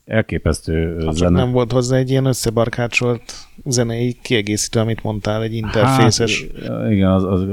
[0.08, 1.40] elképesztő ha zene.
[1.40, 3.22] nem volt hozzá egy ilyen összebarkácsolt
[3.66, 6.48] zenei kiegészítő, amit mondtál, egy interfészes.
[6.68, 7.46] Hát, igen, az, az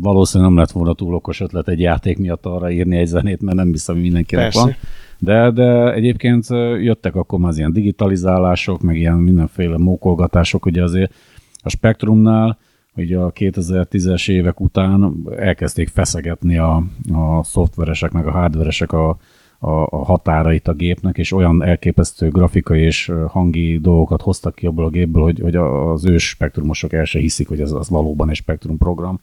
[0.00, 3.56] valószínűleg nem lett volna túl okos ötlet egy játék miatt arra írni egy zenét, mert
[3.56, 4.60] nem hiszem, hogy mindenkinek Persze.
[4.60, 4.74] van.
[5.18, 6.46] De, de egyébként
[6.80, 11.14] jöttek akkor már az ilyen digitalizálások, meg ilyen mindenféle mókolgatások, ugye azért
[11.62, 12.58] a Spektrumnál,
[12.96, 19.16] ugye a 2010-es évek után elkezdték feszegetni a, a szoftveresek, meg a hardveresek a,
[19.58, 24.84] a, a határait a gépnek, és olyan elképesztő grafikai és hangi dolgokat hoztak ki abból
[24.84, 28.36] a gépből, hogy, hogy az ős spektrumosok el se hiszik, hogy ez az valóban egy
[28.36, 29.20] spektrum program.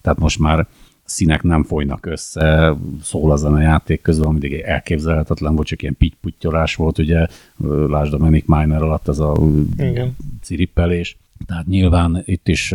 [0.00, 0.66] Tehát most már
[1.04, 6.74] színek nem folynak össze, szól az a játék közben, mindig elképzelhetetlen volt, csak ilyen pittyolás
[6.74, 7.26] volt, ugye,
[7.86, 9.36] lásd a Manic Miner alatt ez a
[9.76, 10.16] Igen.
[10.42, 11.18] cirippelés.
[11.46, 12.74] Tehát nyilván itt is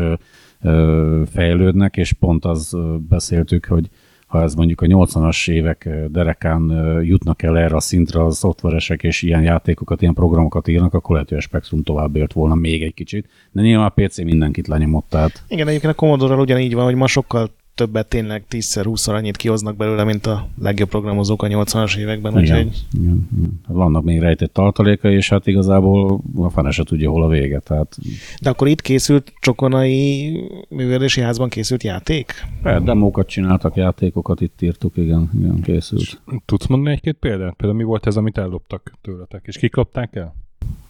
[1.32, 2.78] fejlődnek, és pont az
[3.10, 3.90] beszéltük, hogy
[4.34, 6.62] ha ez mondjuk a 80-as évek derekán
[7.04, 11.30] jutnak el erre a szintre a szoftveresek, és ilyen játékokat, ilyen programokat írnak, akkor lehet,
[11.30, 13.30] hogy a Spectrum tovább volna még egy kicsit.
[13.52, 15.44] De nyilván a PC mindenkit lenyomott, tehát...
[15.48, 20.04] Igen, egyébként a Commodore-ral ugyanígy van, hogy ma sokkal többet tényleg 10-20-szor annyit kihoznak belőle,
[20.04, 22.32] mint a legjobb programozók a 80-as években.
[22.32, 22.86] Igen, úgyhogy...
[22.92, 23.62] igen, igen.
[23.68, 27.60] Vannak még rejtett tartaléka, és hát igazából a fene se tudja, hol a vége.
[27.60, 27.98] Tehát...
[28.42, 30.32] De akkor itt készült Csokonai
[30.70, 32.34] művelési házban készült játék?
[32.64, 36.22] Hát, demókat csináltak, játékokat itt írtuk, igen, igen készült.
[36.46, 37.54] Tudsz mondani egy-két példát?
[37.54, 40.36] Például mi volt ez, amit elloptak tőletek, és kik lopták el?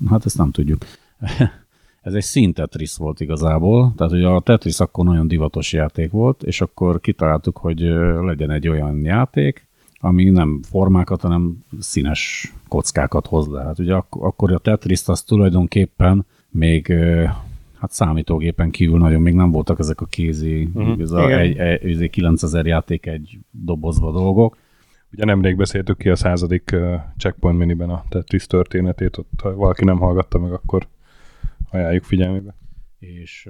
[0.10, 0.86] Hát ezt nem tudjuk.
[2.03, 6.61] Ez egy színtetris volt igazából, tehát ugye a Tetris akkor nagyon divatos játék volt, és
[6.61, 7.79] akkor kitaláltuk, hogy
[8.21, 9.67] legyen egy olyan játék,
[9.99, 13.63] ami nem formákat, hanem színes kockákat hoz le.
[13.63, 16.93] Hát ugye ak- akkor a Tetris az tulajdonképpen még
[17.79, 21.01] hát számítógépen kívül nagyon még nem voltak ezek a kézi, uh-huh.
[21.01, 24.57] ez a, egy, egy, egy 9000 játék egy dobozba dolgok.
[25.11, 29.83] Ugye nemrég beszéltük ki a századik uh, Checkpoint miniben a Tetris történetét, ott ha valaki
[29.83, 30.87] nem hallgatta meg, akkor
[31.73, 32.55] ajánljuk figyelmébe.
[32.99, 33.49] És,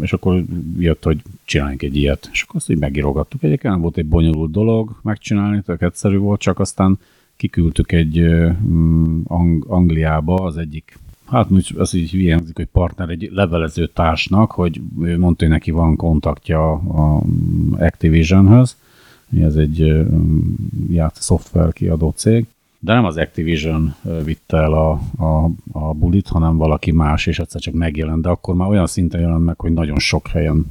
[0.00, 0.44] és akkor
[0.78, 2.28] jött, hogy csináljunk egy ilyet.
[2.32, 3.42] És akkor azt így megírogattuk.
[3.42, 6.98] Egyébként volt egy bonyolult dolog megcsinálni, tök egyszerű volt, csak aztán
[7.36, 8.20] kiküldtük egy
[8.66, 14.80] mm, Ang- Angliába az egyik Hát az így hiányzik, hogy partner egy levelező társnak, hogy
[15.00, 17.22] ő mondta, hogy neki van kontaktja a
[17.78, 18.76] Activisionhöz,
[19.40, 20.06] ez egy
[20.90, 22.46] ját, szoftver kiadó cég,
[22.86, 23.94] de nem az Activision
[24.24, 28.54] vitte el a, a, a bulit, hanem valaki más, és egyszer csak megjelent, de akkor
[28.54, 30.66] már olyan szinten jelent meg, hogy nagyon sok helyen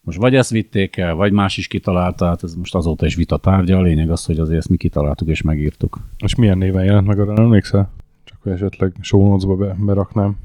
[0.00, 3.36] most vagy ezt vitték el, vagy más is kitalálta, hát ez most azóta is vita
[3.36, 5.98] tárgya, a lényeg az, hogy azért ezt mi kitaláltuk és megírtuk.
[6.16, 7.90] És milyen néven jelent meg, arra nem emlékszel?
[8.24, 10.36] Csak hogy esetleg show be, beraknám.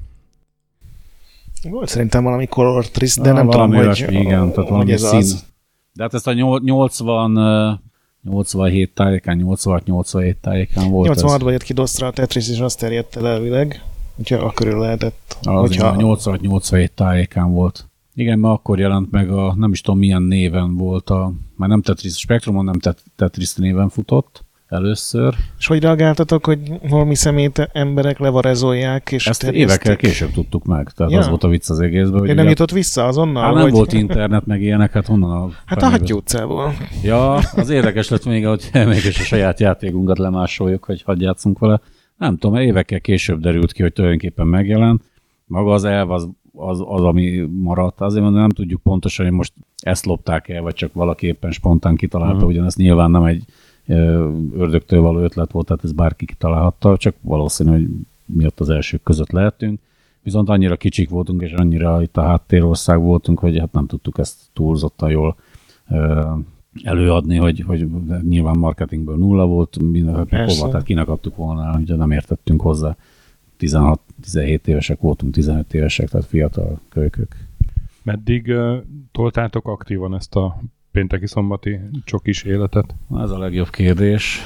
[1.70, 5.18] Volt szerintem valami color trist, de ah, nem tudom, hogy, igen, tehát valami ez szín.
[5.18, 5.46] Az.
[5.94, 7.89] De hát ezt a 80
[8.24, 13.28] 87 tájékán, 86-87 tájékán volt 86-ban jött ki Dostra a Tetris, és azt terjedt el
[13.28, 13.84] elvileg.
[14.16, 15.38] Úgyhogy akkor lehetett.
[15.42, 15.96] Az hogyha...
[15.98, 17.88] 86-87 tájékán volt.
[18.16, 21.82] Igen, mert akkor jelent meg a, nem is tudom milyen néven volt a, már nem
[21.82, 25.36] Tetris, Spectrumon nem Tetris néven futott először.
[25.58, 29.12] És hogy reagáltatok, hogy holmi szemét emberek levarezolják?
[29.12, 29.70] És Ezt terjesztik?
[29.70, 31.20] évekkel később tudtuk meg, tehát ja.
[31.20, 32.20] az volt a vicc az egészben.
[32.20, 33.44] Hogy nem jutott vissza azonnal?
[33.44, 33.72] Hát nem vagy?
[33.72, 35.50] volt internet, meg ilyenek, hát honnan a...
[35.66, 36.74] Hát a Hattyú utcából.
[37.04, 41.82] Ja, az érdekes lett még, hogy mégis a saját játékunkat lemásoljuk, hogy hadd játszunk vele.
[42.18, 45.04] Nem tudom, évekkel később derült ki, hogy tulajdonképpen megjelent.
[45.46, 48.02] Maga az elv az, az, az, ami maradt.
[48.02, 51.96] Azért mondom, nem tudjuk pontosan, hogy most ezt lopták el, vagy csak valaki éppen spontán
[51.96, 52.50] kitalálta, uh-huh.
[52.50, 53.44] ugyanezt nyilván nem egy
[54.58, 57.88] ördögtől való ötlet volt, tehát ez bárki kitalálhatta, csak valószínű, hogy
[58.26, 59.80] miatt az elsők között lehetünk.
[60.22, 64.40] Viszont annyira kicsik voltunk, és annyira itt a háttérország voltunk, hogy hát nem tudtuk ezt
[64.54, 65.36] túlzottan jól
[66.84, 67.88] előadni, hogy, hogy
[68.22, 72.96] nyilván marketingből nulla volt, minden hova, tehát kinek adtuk volna, ugye nem értettünk hozzá.
[73.60, 77.36] 16-17 évesek voltunk, 15 évesek, tehát fiatal kölykök.
[78.04, 78.78] Meddig uh,
[79.12, 82.96] toltátok aktívan ezt a pénteki szombati csokis életet?
[83.18, 84.42] Ez a legjobb kérdés.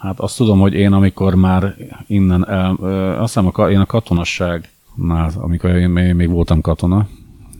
[0.00, 1.76] Hát azt tudom, hogy én amikor már
[2.06, 2.74] innen el,
[3.20, 7.08] azt hiszem, én a katonasságnál, amikor én még voltam katona,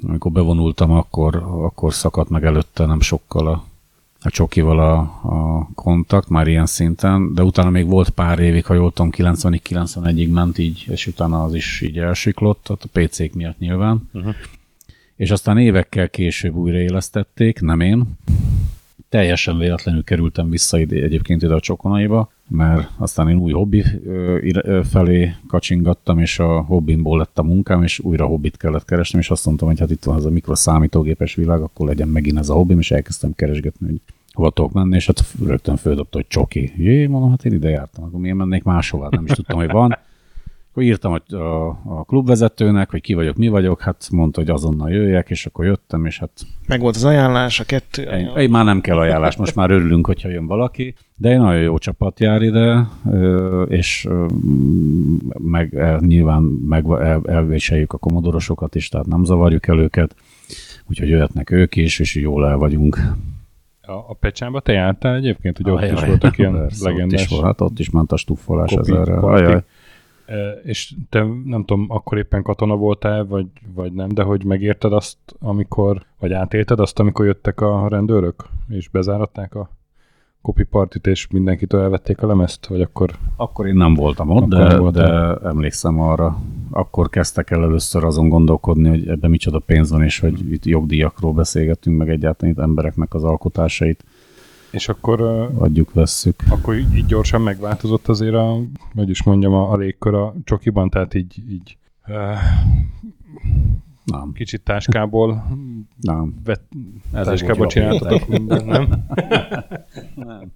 [0.06, 3.64] amikor bevonultam, akkor, akkor szakadt meg előtte nem sokkal a,
[4.22, 8.74] a csokival a, a kontakt, már ilyen szinten, de utána még volt pár évig, ha
[8.74, 14.08] jól tudom, 90-91-ig ment így, és utána az is így elsiklott, a PC-k miatt nyilván.
[14.12, 14.34] Uh-huh.
[15.16, 18.04] És aztán évekkel később újraélesztették, nem én,
[19.08, 23.84] teljesen véletlenül kerültem vissza ide, egyébként ide a csokonaiba, mert aztán én új hobbi
[24.90, 29.46] felé kacsingattam, és a hobbimból lett a munkám, és újra hobbit kellett keresnem, és azt
[29.46, 32.78] mondtam, hogy hát itt van ez a mikroszámítógépes világ, akkor legyen megint ez a hobbim,
[32.78, 34.00] és elkezdtem keresgetni, hogy
[34.32, 36.72] hova tudok menni, és hát rögtön földobta, hogy csoki.
[36.76, 39.98] Jé, mondom, hát én ide jártam, akkor miért mennék máshova, nem is tudtam, hogy van.
[40.76, 44.90] Akkor írtam a, a, a klubvezetőnek, hogy ki vagyok, mi vagyok, hát mondta, hogy azonnal
[44.90, 46.30] jöjjek, és akkor jöttem, és hát...
[46.66, 48.02] Meg volt az ajánlás, a kettő.
[48.02, 51.60] Én, én már nem kell ajánlás, most már örülünk, hogyha jön valaki, de egy nagyon
[51.60, 52.88] jó csapat jár ide,
[53.66, 54.08] és
[55.38, 60.14] meg nyilván meg el, elvéseljük a komodorosokat is, tehát nem zavarjuk el őket,
[60.88, 62.98] úgyhogy jöhetnek ők is, és jól el vagyunk.
[63.82, 67.20] A, a Pecsámba te jártál egyébként, hogy ott is voltak ilyen legendás...
[67.20, 69.62] Ott is, volt, hát ott is ment a stuffolás ezerre.
[70.64, 75.18] És te nem tudom, akkor éppen katona voltál, vagy, vagy nem, de hogy megérted azt,
[75.38, 79.70] amikor, vagy átélted azt, amikor jöttek a rendőrök, és bezáratták a
[80.46, 83.10] copy partit, és mindenkitől elvették a lemezt, vagy akkor...
[83.36, 86.38] Akkor én nem voltam ott, de, nem de emlékszem arra.
[86.70, 91.32] Akkor kezdtek el először azon gondolkodni, hogy ebben micsoda pénz van, és hogy itt jogdíjakról
[91.32, 94.04] beszélgetünk, meg egyáltalán itt embereknek az alkotásait
[94.70, 95.20] és akkor...
[95.58, 96.42] Adjuk, vesszük.
[96.48, 98.60] Akkor így, gyorsan megváltozott azért a,
[98.94, 102.14] hogy is mondjam, a, a légkör a csokiban, tehát így, így uh,
[104.04, 104.32] nem.
[104.32, 105.46] Kicsit táskából
[106.00, 106.34] nem.
[106.44, 106.60] Vet,
[107.12, 108.88] táskából csináltatok minden, nem?
[110.14, 110.52] nem?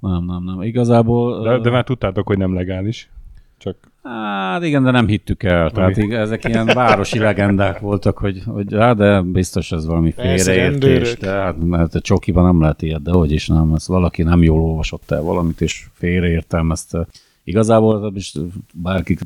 [0.00, 0.62] Nem, nem, nem.
[0.62, 1.42] Igazából...
[1.42, 3.10] De, de már tudtátok, hogy nem legális.
[3.56, 3.91] Csak...
[4.02, 5.70] Hát igen, de nem hittük el.
[5.70, 11.14] Tehát így, ezek ilyen városi legendák voltak, hogy, hogy hát de biztos ez valami félreértés.
[11.14, 13.72] Tehát, mert a csokiban nem lehet ilyet, de hogy is nem.
[13.74, 17.06] Ez valaki nem jól olvasott el valamit, és félreértelmezte.
[17.44, 18.34] Igazából is
[18.74, 19.16] bárki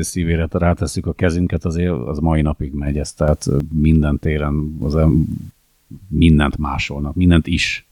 [0.00, 4.98] szívére rátesszük a kezünket, azért az mai napig megy ez, tehát minden téren az
[6.08, 7.88] mindent másolnak, mindent is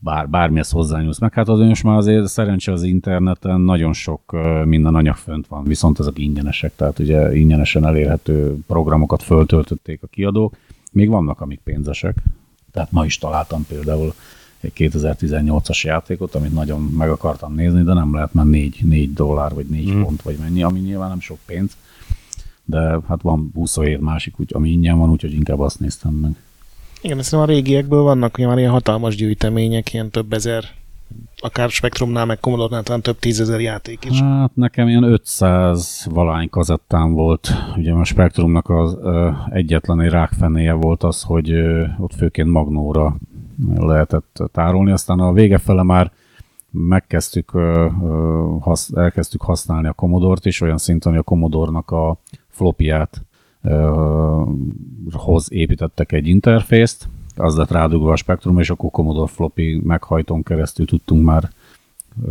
[0.00, 1.32] bár, bármihez hozzányúlsz meg.
[1.32, 5.98] Hát az most már azért szerencsé az interneten nagyon sok minden anyag fönt van, viszont
[5.98, 10.56] ezek ingyenesek, tehát ugye ingyenesen elérhető programokat föltöltötték a kiadók.
[10.92, 12.16] Még vannak, amik pénzesek.
[12.70, 14.14] Tehát ma is találtam például
[14.60, 19.54] egy 2018-as játékot, amit nagyon meg akartam nézni, de nem lehet, mert 4, 4 dollár,
[19.54, 20.02] vagy 4 mm.
[20.02, 21.76] font, vagy mennyi, ami nyilván nem sok pénz.
[22.64, 26.36] De hát van 27 másik, úgy, ami ingyen van, úgyhogy inkább azt néztem meg.
[27.04, 30.64] Igen, ezt a régiekből vannak hogy már ilyen hatalmas gyűjtemények, ilyen több ezer,
[31.38, 34.20] akár Spectrumnál, meg Commodore-nál talán több tízezer játék is.
[34.20, 37.48] Hát nekem ilyen 500 valány kazettám volt.
[37.76, 43.16] Ugye a Spectrumnak az ö, egyetlen egy rákfenéje volt az, hogy ö, ott főként Magnóra
[43.76, 46.12] lehetett tárolni, aztán a vége fele már
[46.70, 47.88] megkezdtük, ö,
[48.60, 52.16] hasz, elkezdtük használni a Commodore-t is, olyan szinten, hogy a Commodore-nak a
[52.48, 53.22] flopját
[55.12, 60.86] hoz építettek egy interfészt, az lett rádugva a spektrum, és akkor Commodore floppy meghajtón keresztül
[60.86, 61.50] tudtunk már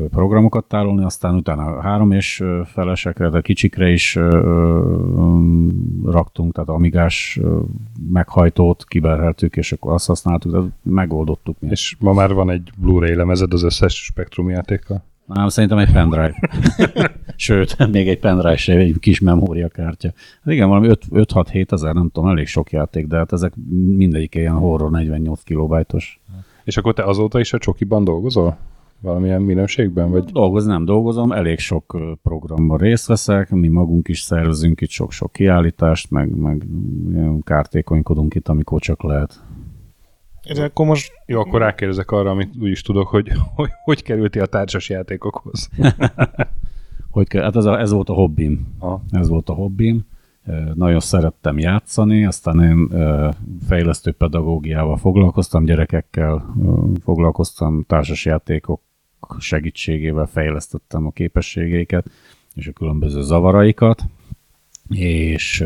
[0.10, 4.20] programokat tárolni, aztán utána három és felesekre, de kicsikre is
[6.06, 7.40] raktunk, tehát amigás
[8.12, 11.58] meghajtót kiberheltük, és akkor azt használtuk, de megoldottuk.
[11.60, 15.04] És ma már van egy Blu-ray lemezed az összes spektrum játékkal?
[15.26, 16.50] Nem, szerintem egy pendrive.
[17.36, 20.12] Sőt, még egy pendrive se, egy kis memóriakártya.
[20.44, 23.54] Hát igen, valami 5-6-7 ezer, nem tudom, elég sok játék, de hát ezek
[23.96, 26.22] mindegyik ilyen horror 48 kilobajtos.
[26.64, 28.58] És akkor te azóta is a csokiban dolgozol?
[29.00, 30.12] Valamilyen minőségben?
[30.12, 30.24] Vagy?
[30.24, 36.12] Dolgoz, nem dolgozom, elég sok programban részt veszek, mi magunk is szervezünk itt sok-sok kiállítást,
[36.12, 36.66] meg, meg
[37.44, 39.44] kártékonykodunk itt, amikor csak lehet.
[40.44, 41.12] Ez akkor most...
[41.26, 45.70] Jó, akkor rákérdezek arra, amit úgy is tudok, hogy hogy, hogy kerülti a társas játékokhoz.
[47.10, 48.76] hogy kell, hát ez, a, ez volt a hobbim.
[48.80, 49.04] Ha.
[49.10, 50.06] Ez volt a hobbim.
[50.74, 52.88] Nagyon szerettem játszani, aztán én
[53.68, 56.54] fejlesztő pedagógiával foglalkoztam, gyerekekkel
[57.04, 58.82] foglalkoztam, társasjátékok
[59.40, 62.10] segítségével fejlesztettem a képességeiket
[62.54, 64.04] és a különböző zavaraikat,
[64.90, 65.62] és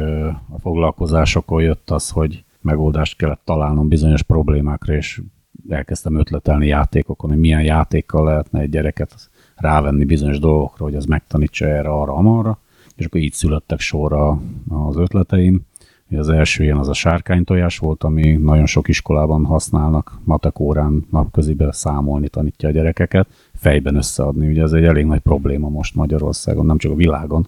[0.50, 5.22] a foglalkozásokon jött az, hogy megoldást kellett találnom bizonyos problémákra, és
[5.70, 11.66] elkezdtem ötletelni játékokon, hogy milyen játékkal lehetne egy gyereket rávenni bizonyos dolgokra, hogy az megtanítsa
[11.66, 12.60] erre, arra, amarra,
[12.96, 15.62] és akkor így születtek sorra az ötleteim.
[16.10, 21.72] Az első ilyen az a sárkánytojás volt, ami nagyon sok iskolában használnak, matek órán napköziben
[21.72, 24.48] számolni tanítja a gyerekeket, fejben összeadni.
[24.48, 27.48] Ugye ez egy elég nagy probléma most Magyarországon, nem csak a világon,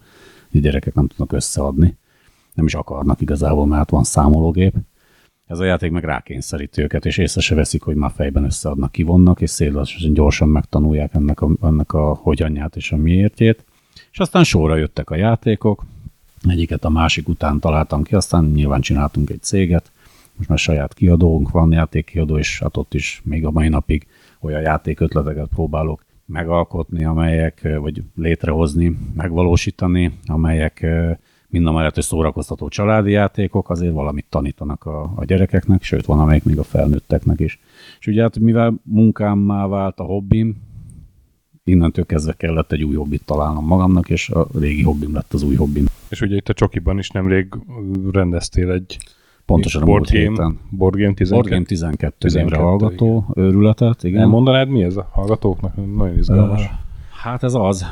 [0.50, 1.98] hogy gyerekek nem tudnak összeadni
[2.54, 4.74] nem is akarnak igazából, mert van számológép.
[5.50, 9.40] Ez a játék meg rákényszeríti őket, és észre se veszik, hogy már fejben összeadnak, kivonnak,
[9.40, 13.64] és széles gyorsan megtanulják ennek a, ennek a hogyanját és a miértjét.
[14.12, 15.84] És aztán sorra jöttek a játékok,
[16.48, 19.90] egyiket a másik után találtam ki, aztán nyilván csináltunk egy céget,
[20.36, 24.06] most már saját kiadónk van, játékkiadó, és hát ott is még a mai napig
[24.40, 30.86] olyan játékötleteket próbálok megalkotni, amelyek, vagy létrehozni, megvalósítani, amelyek
[31.50, 36.18] mind a mellett, hogy szórakoztató családi játékok, azért valamit tanítanak a, a gyerekeknek, sőt van
[36.20, 37.60] amelyik még a felnőtteknek is.
[37.98, 40.56] És ugye hát mivel munkámmá vált a hobbim,
[41.64, 45.54] innentől kezdve kellett egy új hobbit találnom magamnak, és a régi hobbim lett az új
[45.54, 45.84] hobbim.
[46.08, 47.54] És ugye itt a Csokiban is nemrég
[48.12, 48.98] rendeztél egy
[49.46, 50.58] Pontosan board a game, héten.
[50.70, 51.34] board game 12.
[51.34, 53.44] Board Game 12, 12 12, névre hallgató igen.
[53.44, 54.20] őrületet, igen.
[54.20, 55.96] Elmondanád mi ez a hallgatóknak?
[55.96, 56.62] Nagyon izgalmas.
[56.62, 56.64] Ö,
[57.22, 57.84] Hát ez az.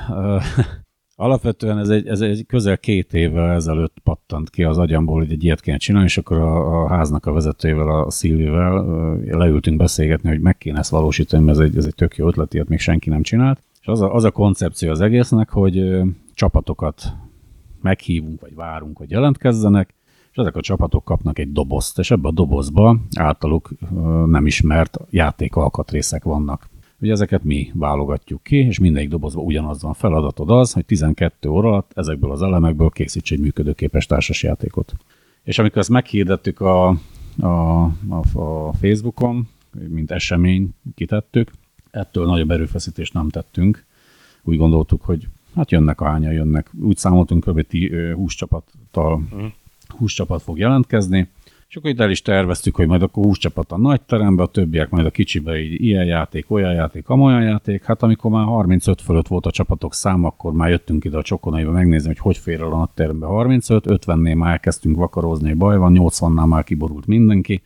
[1.21, 5.45] Alapvetően ez egy, ez egy közel két évvel ezelőtt pattant ki az agyamból, hogy egy
[5.45, 8.85] ilyet kéne csinálni, és akkor a, a háznak a vezetőjével, a Szilvivel
[9.27, 12.55] leültünk beszélgetni, hogy meg kéne ezt valósítani, mert ez egy, ez egy tök jó ötlet,
[12.55, 13.62] ilyet még senki nem csinált.
[13.81, 16.03] És az a, az a koncepció az egésznek, hogy
[16.35, 17.03] csapatokat
[17.83, 19.95] meghívunk, vagy várunk, hogy jelentkezzenek,
[20.31, 23.71] és ezek a csapatok kapnak egy dobozt, és ebbe a dobozba általuk
[24.27, 26.69] nem ismert játékalkatrészek vannak.
[27.01, 29.93] Ugye ezeket mi válogatjuk ki, és mindegyik dobozban ugyanaz van.
[29.93, 34.95] Feladatod az, hogy 12 óra alatt ezekből az elemekből készíts egy működőképes társasjátékot.
[35.43, 36.89] És amikor ezt meghirdettük a,
[37.39, 39.49] a, a, a Facebookon,
[39.89, 41.51] mint esemény kitettük,
[41.91, 43.85] ettől nagyobb erőfeszítést nem tettünk.
[44.43, 46.71] Úgy gondoltuk, hogy hát jönnek a hányan, jönnek.
[46.81, 47.77] Úgy számoltunk, kb.
[48.15, 49.23] 20 csapattal,
[49.89, 51.29] 20 csapat fog jelentkezni,
[51.69, 54.47] és akkor itt el is terveztük, hogy majd akkor 20 csapat a nagy terembe, a
[54.47, 57.85] többiek majd a kicsibe így ilyen játék, olyan játék, amolyan játék.
[57.85, 61.71] Hát amikor már 35 fölött volt a csapatok szám, akkor már jöttünk ide a csokonaiba
[61.71, 65.77] megnézni, hogy hogy fér el a nagy terembe 35, 50-nél már elkezdtünk vakarozni, hogy baj
[65.77, 67.62] van, 80-nál már kiborult mindenki.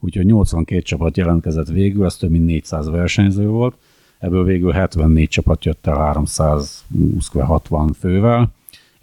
[0.00, 3.76] Úgyhogy 82 csapat jelentkezett végül, ez több mint 400 versenyző volt.
[4.18, 8.52] Ebből végül 74 csapat jött el 320-60 fővel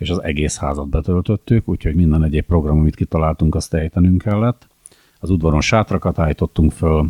[0.02, 4.68] és az egész házat betöltöttük, úgyhogy minden egyéb program, amit kitaláltunk, azt ejtenünk kellett.
[5.20, 7.10] Az udvaron sátrakat állítottunk föl,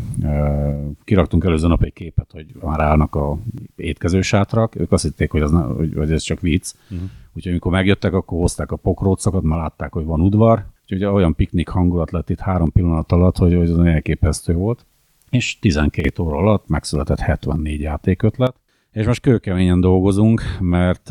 [1.03, 3.37] kiraktunk előző nap egy képet, hogy már állnak a
[3.75, 6.73] étkező sátrak, ők azt hitték, hogy, az ne, hogy, ez csak vicc.
[6.89, 7.09] Uh-huh.
[7.33, 11.67] Úgyhogy amikor megjöttek, akkor hozták a pokrócokat, már látták, hogy van udvar, úgyhogy olyan piknik
[11.67, 14.85] hangulat lett itt három pillanat alatt, hogy, hogy az elképesztő volt.
[15.29, 18.55] És 12 óra alatt megszületett 74 játékötlet,
[18.91, 21.09] és most kőkeményen dolgozunk, mert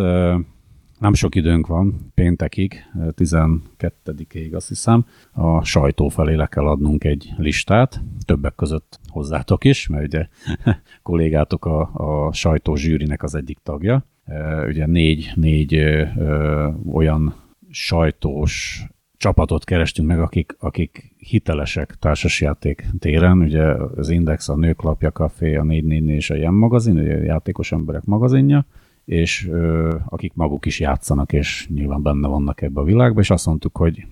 [1.01, 7.33] nem sok időnk van, péntekig, 12-ig azt hiszem, a sajtó felé le kell adnunk egy
[7.37, 10.27] listát, többek között hozzátok is, mert ugye
[11.03, 14.07] kollégátok a, a sajtó zsűrinek az egyik tagja.
[14.67, 17.35] Ugye négy, négy ö, ö, olyan
[17.71, 18.85] sajtós
[19.17, 23.65] csapatot kerestünk meg, akik, akik hitelesek társasjáték téren, ugye
[23.97, 28.05] az Index, a Nőklapja Café, a 444 és a Jem magazin, ugye a játékos emberek
[28.05, 28.67] magazinja,
[29.11, 33.47] és ö, akik maguk is játszanak, és nyilván benne vannak ebbe a világba, és azt
[33.47, 34.07] mondtuk, hogy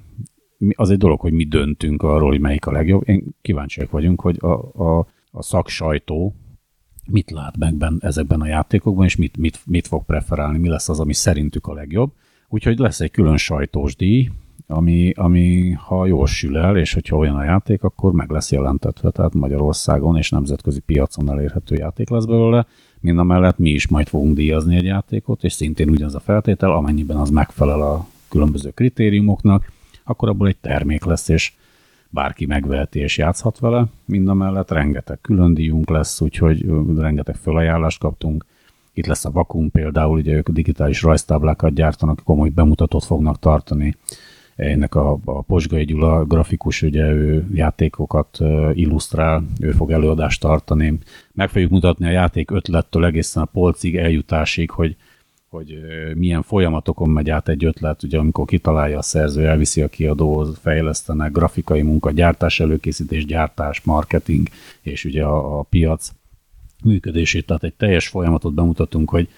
[0.57, 3.09] mi, az egy dolog, hogy mi döntünk arról, hogy melyik a legjobb.
[3.09, 6.35] Én kíváncsiak vagyunk, hogy a, a, a szaksajtó
[7.11, 10.89] mit lát meg ben, ezekben a játékokban, és mit, mit, mit fog preferálni, mi lesz
[10.89, 12.13] az, ami szerintük a legjobb.
[12.49, 14.31] Úgyhogy lesz egy külön sajtós díj,
[14.67, 19.11] ami, ami ha jól sül el, és hogyha olyan a játék, akkor meg lesz jelentetve,
[19.11, 22.67] tehát Magyarországon és nemzetközi piacon elérhető játék lesz belőle.
[23.01, 26.73] Mind a mellett mi is majd fogunk díjazni egy játékot, és szintén ugyanaz a feltétel,
[26.73, 29.73] amennyiben az megfelel a különböző kritériumoknak,
[30.05, 31.53] akkor abból egy termék lesz, és
[32.11, 33.87] bárki megveheti és játszhat vele.
[34.05, 38.45] Mind a mellett rengeteg külön díjunk lesz, úgyhogy rengeteg felajánlást kaptunk.
[38.93, 43.97] Itt lesz a Vakum például, ugye ők digitális rajztáblákat gyártanak, komoly bemutatót fognak tartani
[44.67, 48.39] ennek a, a Posgai Gyula grafikus, ugye ő játékokat
[48.73, 50.99] illusztrál, ő fog előadást tartani.
[51.33, 54.97] Meg fogjuk mutatni a játék ötlettől egészen a polcig eljutásig, hogy
[55.49, 55.79] hogy
[56.15, 61.33] milyen folyamatokon megy át egy ötlet, ugye amikor kitalálja a szerző, elviszi a kiadóhoz, fejlesztenek,
[61.33, 64.49] grafikai munka, gyártás, előkészítés, gyártás, marketing,
[64.81, 66.13] és ugye a, a piac
[66.85, 69.29] működését, tehát egy teljes folyamatot bemutatunk, hogy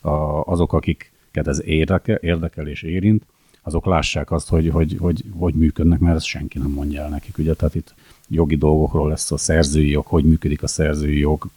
[0.00, 0.10] a,
[0.42, 3.22] azok, akiket ez érdekel, érdekel és érint,
[3.66, 7.38] azok lássák azt, hogy hogy, hogy, hogy működnek, mert ezt senki nem mondja el nekik.
[7.38, 7.54] Ugye?
[7.54, 7.94] Tehát itt
[8.28, 11.48] jogi dolgokról lesz a szerzői jog, hogy működik a szerzői jog,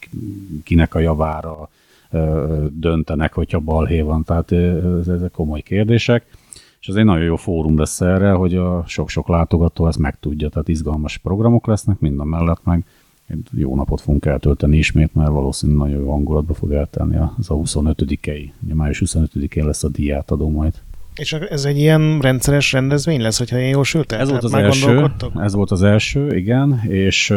[0.64, 1.68] kinek a javára
[2.70, 4.52] döntenek, hogyha balhé van, tehát
[5.08, 6.26] ezek komoly kérdések.
[6.80, 10.68] És ez egy nagyon jó fórum lesz erre, hogy a sok-sok látogató ezt megtudja, tehát
[10.68, 12.84] izgalmas programok lesznek, mind a mellett meg
[13.50, 18.50] jó napot fogunk eltölteni ismét, mert valószínűleg nagyon jó hangulatba fog eltenni az a 25-i,
[18.60, 20.74] május 25-én lesz a díjátadó majd.
[21.18, 25.10] És ez egy ilyen rendszeres rendezvény lesz, hogyha én jól sült Ez volt az első,
[25.34, 27.32] ez volt az első, igen, és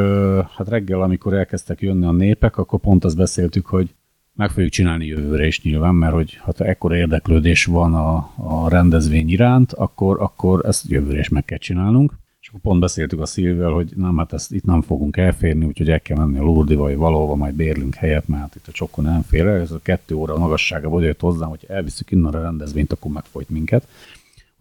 [0.57, 3.95] hát reggel, amikor elkezdtek jönni a népek, akkor pont azt beszéltük, hogy
[4.34, 9.29] meg fogjuk csinálni jövőre is nyilván, mert hogy ha ekkora érdeklődés van a, a rendezvény
[9.29, 12.13] iránt, akkor, akkor ezt jövőre is meg kell csinálnunk.
[12.54, 16.02] És pont beszéltük a Szilvel, hogy nem, hát ezt itt nem fogunk elférni, úgyhogy el
[16.02, 19.22] kell menni a Lurdi vagy valahova, majd bérlünk helyet, mert hát itt a csokon nem
[19.22, 19.60] fér el.
[19.60, 23.49] Ez a kettő óra magassága vagy jött hozzám, hogy elviszük innen a rendezvényt, akkor megfojt
[23.49, 23.88] minket.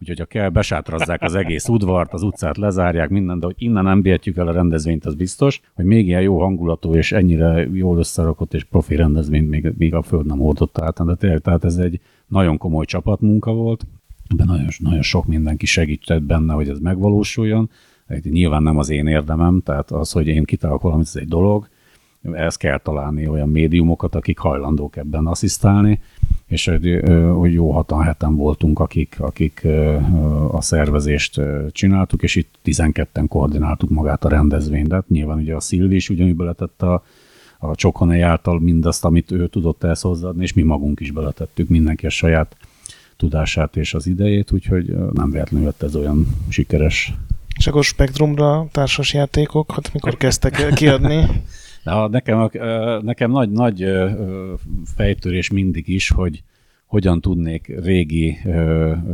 [0.01, 4.01] Úgyhogy ha kell, besátrazzák az egész udvart, az utcát lezárják, minden, de hogy innen nem
[4.01, 8.53] vihetjük el a rendezvényt, az biztos, hogy még ilyen jó hangulatú és ennyire jól összerakott
[8.53, 11.05] és profi rendezvényt még, még a Föld nem oldotta át.
[11.05, 13.85] De tényleg, tehát ez egy nagyon komoly csapatmunka volt,
[14.35, 17.69] de nagyon, nagyon sok mindenki segített benne, hogy ez megvalósuljon.
[18.23, 21.69] Nyilván nem az én érdemem, tehát az, hogy én kitalálok valamit, ez egy dolog,
[22.31, 25.99] ezt kell találni olyan médiumokat, akik hajlandók ebben asszisztálni,
[26.47, 26.71] és
[27.33, 29.67] hogy jó hatan heten voltunk, akik, akik
[30.51, 34.87] a szervezést csináltuk, és itt 12-en koordináltuk magát a rendezvényt.
[34.87, 37.03] De hát nyilván ugye a Szilvi is ugyanúgy beletett a,
[37.59, 42.05] a Csokonai által mindazt, amit ő tudott ezt hozzáadni, és mi magunk is beletettük mindenki
[42.05, 42.55] a saját
[43.21, 47.13] tudását és az idejét, úgyhogy nem véletlenül lett ez olyan sikeres.
[47.57, 51.25] És akkor Spektrumra társas játékok, hát mikor kezdtek kiadni?
[51.83, 52.49] De nekem,
[53.01, 53.85] nekem nagy, nagy
[54.95, 56.43] fejtörés mindig is, hogy
[56.85, 58.37] hogyan tudnék régi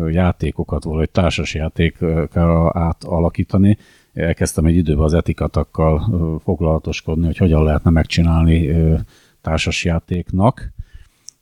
[0.09, 3.77] játékokat valahogy társasjátékkal átalakítani.
[4.13, 8.69] Elkezdtem egy időben az etikatakkal foglalatoskodni, hogy hogyan lehetne megcsinálni
[9.41, 10.73] társasjátéknak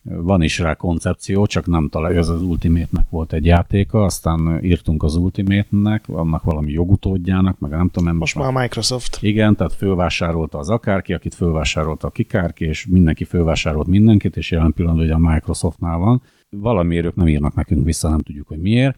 [0.05, 5.03] van is rá koncepció, csak nem találja, ez az Ultimate-nek volt egy játéka, aztán írtunk
[5.03, 8.17] az Ultimate-nek, annak valami jogutódjának, meg nem tudom.
[8.17, 9.17] Most már a Microsoft.
[9.21, 14.73] Igen, tehát fölvásárolta az akárki, akit fölvásárolta a kikárki, és mindenki fölvásárolt mindenkit, és jelen
[14.73, 16.21] pillanatban ugye a Microsoftnál van.
[16.49, 18.97] Valamiért ők nem írnak nekünk vissza, nem tudjuk, hogy miért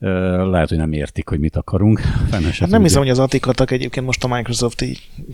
[0.00, 2.00] lehet, hogy nem értik, hogy mit akarunk.
[2.30, 4.84] Hát nem hiszem, hogy az atikatak egyébként most a Microsoft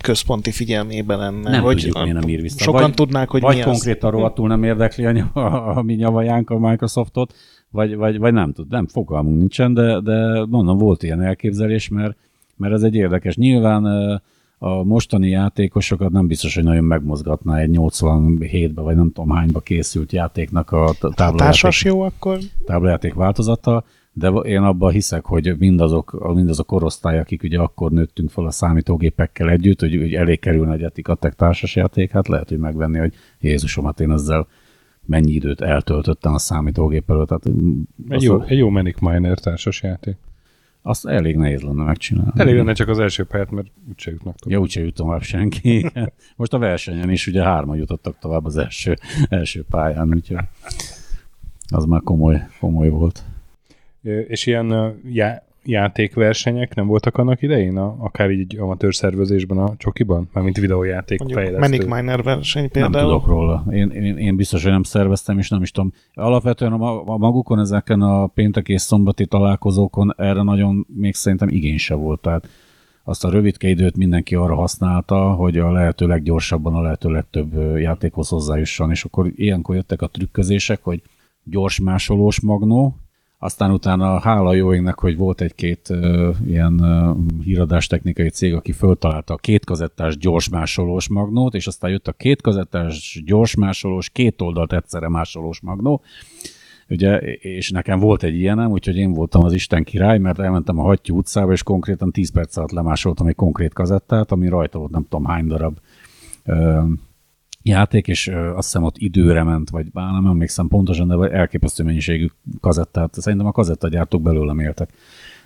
[0.01, 1.49] központi figyelmében lenne.
[1.49, 2.63] Nem hogy tudjuk, miért nem ír vissza.
[2.63, 6.49] Sokan vagy, tudnák, hogy vagy mi konkrétan rohadtul nem érdekli a, a, a mi nyavajánk
[6.49, 7.33] a Microsoftot,
[7.69, 12.17] vagy, vagy, vagy nem tud, nem fogalmunk nincsen, de, de mondom, volt ilyen elképzelés, mert,
[12.55, 13.35] mert ez egy érdekes.
[13.35, 13.85] Nyilván
[14.57, 20.11] a mostani játékosokat nem biztos, hogy nagyon megmozgatná egy 87-be, vagy nem tudom hányba készült
[20.11, 22.37] játéknak a táblajáték, jó akkor?
[22.65, 23.83] táblajáték változata,
[24.17, 29.49] de én abban hiszek, hogy mindazok, mindazok korosztály, akik ugye akkor nőttünk fel a számítógépekkel
[29.49, 33.99] együtt, hogy, hogy elég kerülne egy etikatek társasjáték, hát lehet, hogy megvenni, hogy Jézusom, hát
[33.99, 34.47] én ezzel
[35.05, 37.27] mennyi időt eltöltöttem a számítógép előtt.
[37.27, 37.45] Tehát
[38.09, 38.45] egy, jó, a...
[38.47, 40.15] egy jó Manic Miner társasjáték.
[40.81, 42.31] Azt elég nehéz lenne megcsinálni.
[42.35, 44.57] Elég lenne csak az első pályát, mert úgyse jutnak tovább.
[44.57, 45.91] Ja, úgyse jut tovább senki.
[46.35, 48.97] Most a versenyen is ugye hárman jutottak tovább az első,
[49.29, 50.37] első pályán, úgyhogy
[51.67, 53.23] az már komoly, komoly volt.
[54.01, 60.29] És ilyen já- játékversenyek nem voltak annak idején, a, akár így amatőr szervezésben a csokiban?
[60.33, 61.69] Mármint videójáték Mondjuk fejlesztő.
[61.69, 62.93] Manic Miner verseny például.
[62.93, 63.65] Nem tudok róla.
[63.71, 65.93] Én, én, én biztos, hogy nem szerveztem, és nem is tudom.
[66.13, 71.77] Alapvetően a, a magukon ezeken a péntek és szombati találkozókon erre nagyon még szerintem igény
[71.77, 72.21] se volt.
[72.21, 72.47] Tehát
[73.03, 78.29] azt a rövidke időt mindenki arra használta, hogy a lehető leggyorsabban a lehető legtöbb játékhoz
[78.29, 81.01] hozzájusson, és akkor ilyenkor jöttek a trükközések, hogy
[81.43, 82.95] gyors másolós magnó,
[83.39, 88.71] aztán utána hála jó égnek, hogy volt egy-két uh, ilyen uh, híradás technikai cég, aki
[88.71, 95.59] föltalálta a kétkazettás gyorsmásolós magnót, és aztán jött a kétkazettás gyorsmásolós, két oldalt egyszerre másolós
[95.61, 96.01] magnó.
[96.89, 100.83] Ugye, és nekem volt egy ilyenem, úgyhogy én voltam az Isten király, mert elmentem a
[100.83, 105.05] Hattyú utcába, és konkrétan 10 perc alatt lemásoltam egy konkrét kazettát, ami rajta volt nem
[105.09, 105.77] tudom hány darab
[107.67, 112.27] játék, és azt hiszem ott időre ment, vagy bár nem emlékszem pontosan, de elképesztő mennyiségű
[112.61, 113.13] kazettát.
[113.13, 114.89] Szerintem a kazettagyártók belőlem éltek,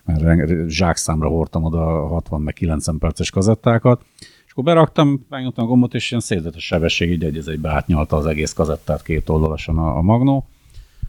[0.05, 4.05] mert zsákszámra hordtam oda 60 meg 90 perces kazettákat,
[4.45, 8.25] és akkor beraktam, megnyomtam a gombot, és ilyen szédletes sebesség így egy, egy átnyalta az
[8.25, 10.45] egész kazettát két oldalasan a, a magnó.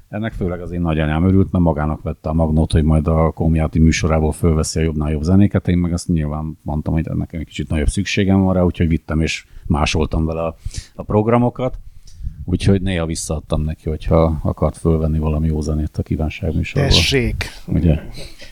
[0.08, 3.78] Ennek főleg az én nagyanyám örült, mert magának vette a magnót, hogy majd a komjáti
[3.78, 5.68] műsorából fölveszi a jobbnál jobb zenéket.
[5.68, 9.20] Én meg azt nyilván mondtam, hogy nekem egy kicsit nagyobb szükségem van rá, úgyhogy vittem
[9.20, 10.56] és másoltam vele a,
[10.94, 11.78] a programokat.
[12.44, 16.90] Úgyhogy néha visszaadtam neki, hogyha akart fölvenni valami jó zenét a kívánság műsorból.
[16.90, 17.44] Tessék!
[17.66, 18.02] Ugye?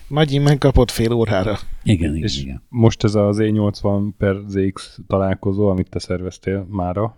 [0.09, 1.59] Nagyi megkapott fél órára.
[1.83, 2.63] Igen, igen, és igen.
[2.69, 7.17] Most ez az E80 per ZX találkozó, amit te szerveztél mára,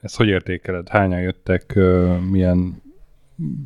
[0.00, 0.88] ezt hogy értékeled?
[0.88, 1.78] Hányan jöttek,
[2.30, 2.82] milyen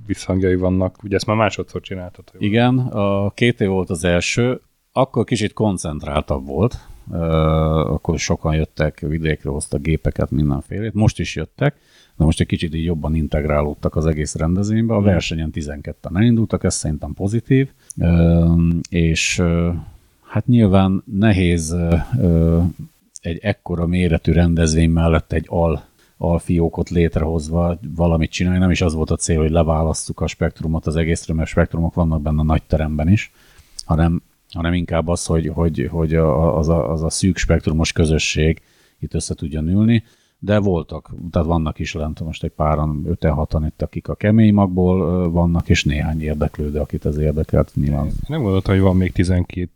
[0.06, 1.02] visszhangjai vannak.
[1.02, 2.24] Ugye ezt már másodszor csináltad.
[2.38, 4.60] Igen, a két év volt az első,
[4.92, 10.94] akkor kicsit koncentráltabb volt, akkor sokan jöttek vidékre, hoztak gépeket, mindenfélét.
[10.94, 11.74] Most is jöttek,
[12.16, 14.94] de most egy kicsit így jobban integrálódtak az egész rendezvénybe.
[14.94, 17.68] A versenyen 12-en elindultak, ez szerintem pozitív,
[18.88, 19.42] és
[20.26, 21.76] hát nyilván nehéz
[23.20, 25.86] egy ekkora méretű rendezvény mellett egy al
[26.16, 28.58] alfiókot létrehozva valamit csinálni.
[28.58, 32.22] Nem is az volt a cél, hogy leválasztjuk a spektrumot az egészről, mert spektrumok vannak
[32.22, 33.32] benne a nagy teremben is,
[33.84, 38.60] hanem, hanem inkább az, hogy, hogy, hogy az, a, az a szűk spektrumos közösség
[38.98, 40.02] itt össze tudjon ülni
[40.38, 44.52] de voltak, tehát vannak is lent, most egy páran, öten, hatan itt, akik a kemény
[44.52, 48.10] magból vannak, és néhány érdeklődő, akit ez érdekelt nyilván.
[48.28, 49.70] Nem gondoltam, hogy van még 12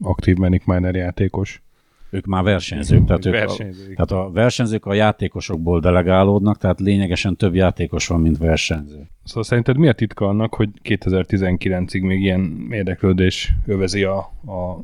[0.00, 1.62] aktív Manic Miner játékos.
[2.10, 3.98] Ők már versenyzők, tehát, ők versenyzők.
[3.98, 9.08] A, tehát a versenyzők a játékosokból delegálódnak, tehát lényegesen több játékos van, mint versenyző.
[9.24, 14.80] Szóval szerinted mi a titka annak, hogy 2019-ig még ilyen érdeklődés övezi a, a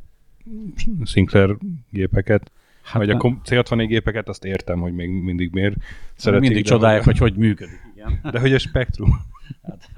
[1.04, 1.56] Sinclair
[1.90, 2.50] gépeket?
[2.82, 5.74] Hát vagy a C60 gépeket, azt értem, hogy még mindig miért
[6.14, 6.48] szeretik.
[6.48, 7.80] Mindig csodálják, hogy hogy működik.
[7.94, 8.20] Igen.
[8.32, 9.20] De hogy a spektrum.
[9.62, 9.90] Hát,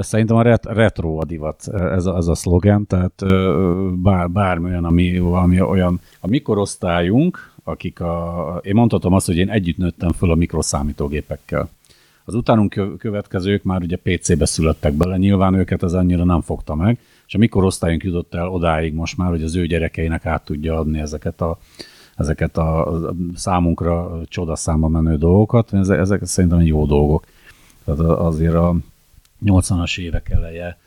[0.00, 3.24] Szerintem a ret- retro a divat, ez a, ez a szlogen, tehát
[4.02, 9.50] bár, bármi olyan, ami valami olyan, a mikorosztályunk, akik a, én mondhatom azt, hogy én
[9.50, 11.68] együtt nőttem föl a mikroszámítógépekkel.
[12.24, 16.98] Az utánunk következők már ugye PC-be születtek bele, nyilván őket ez annyira nem fogta meg,
[17.26, 21.00] és a mikorosztályunk jutott el odáig most már, hogy az ő gyerekeinek át tudja adni
[21.00, 21.58] ezeket a,
[22.16, 23.00] ezeket a
[23.34, 25.72] számunkra csodaszámba menő dolgokat.
[25.72, 27.26] Ezek, ezek szerintem jó dolgok.
[27.84, 28.76] Tehát azért a
[29.44, 30.78] 80-as évek eleje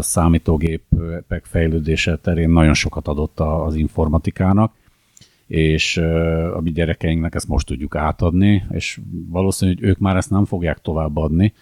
[0.00, 4.72] számítógépek fejlődése terén nagyon sokat adott az informatikának,
[5.46, 5.96] és
[6.54, 10.78] a mi gyerekeinknek ezt most tudjuk átadni, és valószínű, hogy ők már ezt nem fogják
[10.78, 11.52] továbbadni.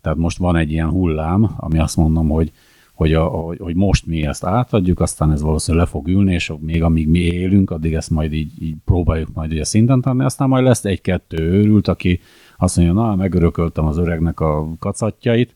[0.00, 2.52] Tehát most van egy ilyen hullám, ami azt mondom, hogy
[2.98, 3.24] hogy, a,
[3.58, 7.18] hogy most mi ezt átadjuk, aztán ez valószínűleg le fog ülni, és még amíg mi
[7.18, 11.38] élünk, addig ezt majd így, így próbáljuk majd ugye szinten tenni, aztán majd lesz egy-kettő
[11.38, 12.20] őrült, aki
[12.56, 15.54] azt mondja, na, megörököltem az öregnek a kacatjait,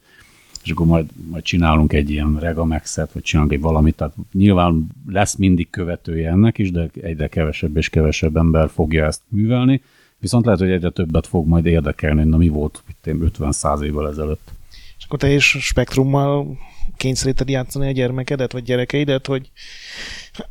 [0.63, 5.35] és akkor majd, majd csinálunk egy ilyen regamexet, vagy csinálunk egy valamit, tehát nyilván lesz
[5.35, 9.83] mindig követője ennek is, de egyre kevesebb és kevesebb ember fogja ezt művelni,
[10.19, 14.51] viszont lehet, hogy egyre többet fog majd érdekelni, na mi volt 50-100 évvel ezelőtt.
[14.99, 16.59] És akkor te is spektrummal
[16.97, 19.51] kényszeríted játszani a gyermekedet, vagy gyerekeidet, hogy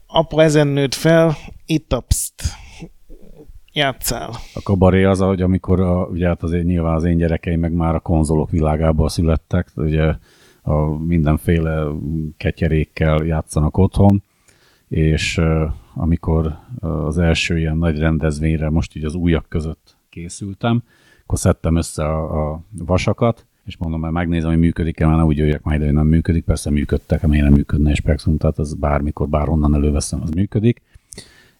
[0.08, 2.44] apa ezen nőtt fel, itt a pszt,
[3.74, 4.30] játszál.
[4.54, 7.96] A kabaré az, hogy amikor a, ugye hát azért nyilván az én gyerekeim meg már
[7.96, 10.14] a konzolok világából születtek, ugye
[10.62, 11.88] a mindenféle
[12.38, 14.24] ketyerékkel játszanak otthon,
[14.88, 15.42] és
[15.94, 20.84] amikor az első ilyen nagy rendezvényre most így az újak között készültem,
[21.24, 25.64] akkor szedtem össze a, a vasakat, és mondom, mert megnézem, hogy működik-e, mert úgy jöjjek
[25.64, 29.74] majd, hogy nem működik, persze működtek, miért nem működne egy Spectrum, tehát az bármikor, bárhonnan
[29.74, 30.82] előveszem, az működik.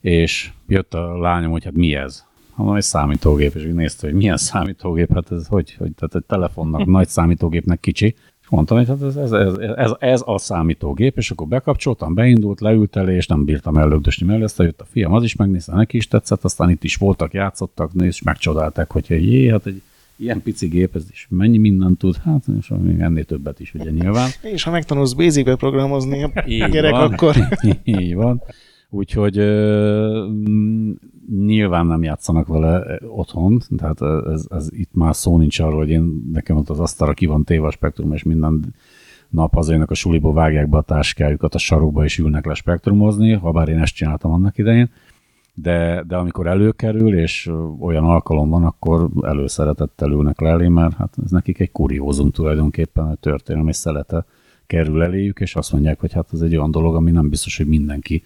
[0.02, 2.26] És jött a lányom, hogy hát mi ez?
[2.56, 6.86] Mondom, egy számítógép, és nézte, hogy milyen számítógép, hát ez hogy, hogy tehát egy telefonnak,
[6.98, 8.16] nagy számítógépnek kicsi.
[8.42, 12.62] És mondtam, hogy hát ez, ez, ez, ez, ez a számítógép, és akkor bekapcsoltam, beindult,
[12.62, 15.98] leült elé, és nem bírtam ellögdösni mellé, aztán jött a fiam, az is megnézte, neki
[15.98, 19.82] is tetszett, aztán itt is voltak, játszottak, és megcsodálták, hogy jé, hát egy
[20.16, 23.90] ilyen pici gép, ez is mennyi mindent tud, hát és még ennél többet is ugye
[23.90, 24.30] nyilván.
[24.54, 26.32] És ha megtanulsz Basic-be programozni a
[26.72, 27.14] gyerek, van.
[27.14, 27.36] akkor...
[27.84, 28.42] Így van.
[28.94, 30.30] Úgyhogy uh,
[31.46, 36.30] nyilván nem játszanak vele otthon, tehát ez, ez itt már szó nincs arról, hogy én
[36.32, 38.74] nekem ott az asztalra ki van téve a spektrum, és minden
[39.30, 43.52] nap az a suliba vágják be a táskájukat a sarokba, és ülnek le spektrumozni, ha
[43.52, 44.90] bár én ezt csináltam annak idején.
[45.54, 51.14] De, de amikor előkerül, és olyan alkalom van, akkor előszeretettel ülnek le elé, mert hát
[51.24, 54.26] ez nekik egy kuriózum tulajdonképpen, a történelmi szelete
[54.68, 57.68] kerül eléjük, és azt mondják, hogy hát ez egy olyan dolog, ami nem biztos, hogy
[57.68, 58.24] mindenki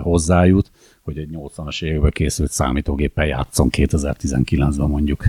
[0.00, 0.70] hozzájut,
[1.02, 5.24] hogy egy 80-as években készült számítógéppel játszon 2019-ben mondjuk.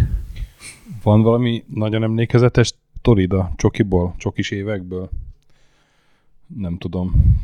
[1.04, 5.10] Van valami nagyon emlékezetes Torida csokiból, csokis évekből?
[6.58, 7.36] Nem tudom,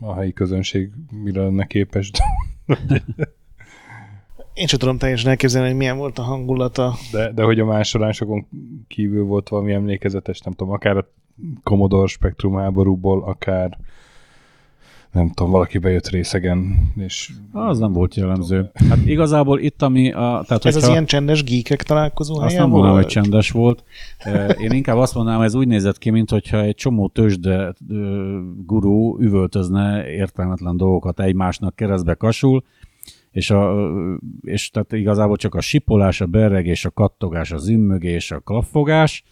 [0.00, 0.90] a helyi közönség
[1.22, 2.10] mire lenne képes.
[4.54, 6.94] Én sem tudom teljesen elképzelni, hogy milyen volt a hangulata.
[7.12, 8.46] De, de hogy a másolásokon
[8.88, 11.08] kívül volt valami emlékezetes, nem tudom, akár a
[11.62, 13.78] Commodore Spectrum háborúból, akár
[15.14, 17.30] nem tudom, valaki bejött részegen, és...
[17.52, 18.70] Az nem volt jellemző.
[18.88, 20.12] Hát igazából itt, ami...
[20.12, 23.84] A, tehát, ez az ilyen csendes geekek találkozó Azt nem mondanám, hogy csendes volt.
[24.60, 27.74] Én inkább azt mondanám, ez úgy nézett ki, mintha egy csomó tőzsde
[28.66, 32.64] gurú üvöltözne értelmetlen dolgokat egymásnak keresztbe kasul,
[33.30, 33.90] és, a,
[34.42, 39.24] és tehát igazából csak a sipolás, a berregés, a kattogás, a zümmögés, a klaffogás,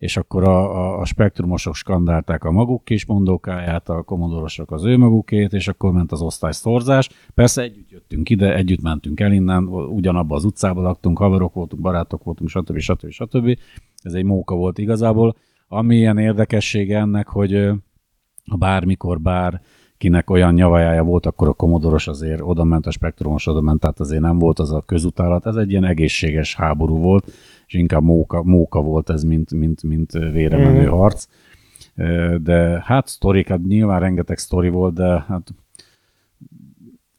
[0.00, 4.98] és akkor a, a, a spektrumosok skandálták a maguk kis mondókáját, a komodorosok az ő
[4.98, 7.08] magukét, és akkor ment az osztályszorzás.
[7.34, 12.24] Persze együtt jöttünk ide, együtt mentünk el innen, ugyanabba az utcába laktunk, haverok voltunk, barátok
[12.24, 12.78] voltunk, stb.
[12.78, 13.10] stb.
[13.10, 13.58] stb.
[14.02, 15.36] Ez egy móka volt igazából.
[15.68, 17.70] Ami ilyen érdekessége ennek, hogy
[18.50, 19.60] ha bármikor, bár
[19.98, 24.00] kinek olyan nyavajája volt, akkor a komodoros azért oda ment, a spektrumos oda ment, tehát
[24.00, 27.32] azért nem volt az a közutálat, ez egy ilyen egészséges háború volt,
[27.70, 30.90] és inkább móka, móka volt ez, mint, mint, mint vére menő mm.
[30.90, 31.26] harc.
[32.42, 35.54] De hát sztorik, hát nyilván rengeteg sztori volt, de hát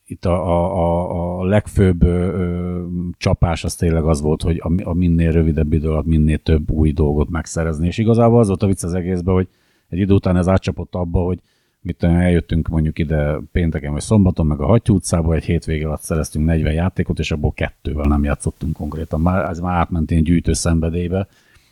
[0.06, 0.47] itt a,
[0.78, 2.86] a, a legfőbb ö,
[3.18, 6.91] csapás az tényleg az volt, hogy a, a minél rövidebb idő alatt minél több új
[6.91, 7.88] dolgot megszerezni.
[7.88, 9.47] És igazából az volt a vicc az egészben, hogy
[9.89, 11.39] egy idő után ez átcsapott abba, hogy
[11.82, 16.46] mit eljöttünk mondjuk ide pénteken vagy szombaton, meg a Hattyú utcába, egy hétvége alatt szereztünk
[16.46, 19.22] 40 játékot, és abból kettővel nem játszottunk konkrétan.
[19.22, 21.28] Már, ez már átment ilyen gyűjtő szenvedélybe,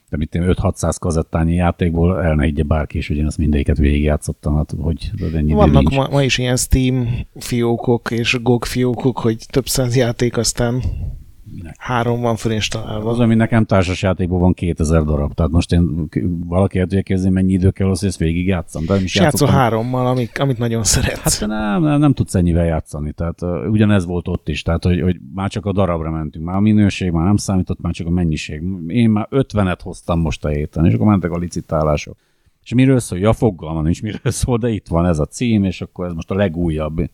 [0.10, 4.56] de mit 5-600 kazettányi játékból el ne higgye bárki is, hogy én azt mindegyiket végigjátszottam,
[4.56, 9.68] hát, hogy ennyi Vannak ma, ma, is ilyen Steam fiókok és GOG fiókok, hogy több
[9.68, 10.84] száz játék, aztán
[11.56, 11.76] Minek?
[11.78, 13.10] Három van fölinstalálva.
[13.10, 15.34] Az, ami nekem társasjátékból van 2000 darab.
[15.34, 16.10] Tehát most én
[16.46, 18.86] valaki el tudja kezdeni, mennyi idő kell hogy ezt végig játszom.
[18.86, 21.40] De és játszol hárommal, amik, amit nagyon szeretsz.
[21.40, 23.12] Hát nem, nem, nem tudsz ennyivel játszani.
[23.12, 24.62] Tehát uh, ugyanez volt ott is.
[24.62, 26.46] Tehát, hogy, hogy már csak a darabra mentünk.
[26.46, 28.64] Már a minőség már nem számított, már csak a mennyiség.
[28.88, 32.18] Én már 50-et hoztam most a héten, és akkor mentek a licitálások.
[32.64, 33.20] És miről szól?
[33.20, 36.32] Ja, fogalmam nincs miről szól, de itt van ez a cím, és akkor ez most
[36.32, 37.10] a legújabb.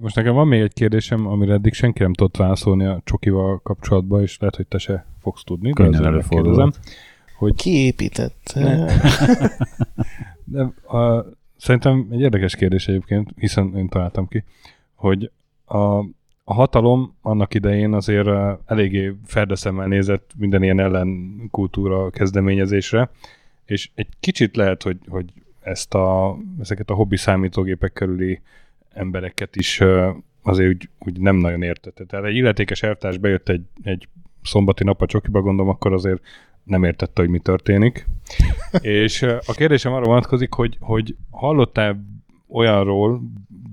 [0.00, 4.22] Most nekem van még egy kérdésem, amire eddig senki nem tudott válaszolni a csokival kapcsolatban,
[4.22, 5.72] és lehet, hogy te se fogsz tudni.
[5.72, 6.70] Könnyen előfordulom.
[7.38, 7.54] Hogy...
[7.54, 8.52] Ki épített?
[10.44, 10.62] De,
[10.98, 11.24] a,
[11.56, 14.44] szerintem egy érdekes kérdés egyébként, hiszen én találtam ki,
[14.94, 15.30] hogy
[15.64, 15.98] a,
[16.44, 18.28] a hatalom annak idején azért
[18.66, 23.10] eléggé ferdeszemmel nézett minden ilyen ellenkultúra kezdeményezésre,
[23.64, 28.40] és egy kicsit lehet, hogy, hogy ezt a, ezeket a hobbi számítógépek körüli
[28.96, 29.80] embereket is
[30.42, 32.04] azért úgy, úgy nem nagyon értette.
[32.04, 34.08] Tehát egy illetékes elvtárs bejött egy, egy
[34.42, 36.20] szombati nap a csokiba, gondolom, akkor azért
[36.64, 38.06] nem értette, hogy mi történik.
[38.80, 42.04] és a kérdésem arra vonatkozik, hogy, hogy hallottál
[42.48, 43.22] olyanról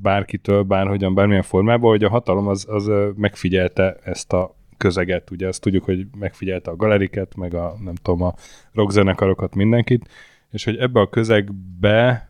[0.02, 5.62] bárkitől, bárhogyan, bármilyen formában, hogy a hatalom az, az megfigyelte ezt a közeget, ugye azt
[5.62, 8.34] tudjuk, hogy megfigyelte a galeriket, meg a nem tudom, a
[8.74, 10.10] rockzenekarokat, mindenkit,
[10.52, 12.30] és hogy ebbe a közegbe,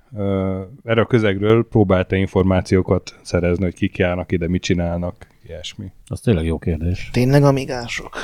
[0.84, 5.92] erre a közegről próbálta információkat szerezni, hogy kik járnak ide, mit csinálnak, ilyesmi.
[6.08, 7.10] Az tényleg jó kérdés.
[7.12, 8.18] Tényleg amigások?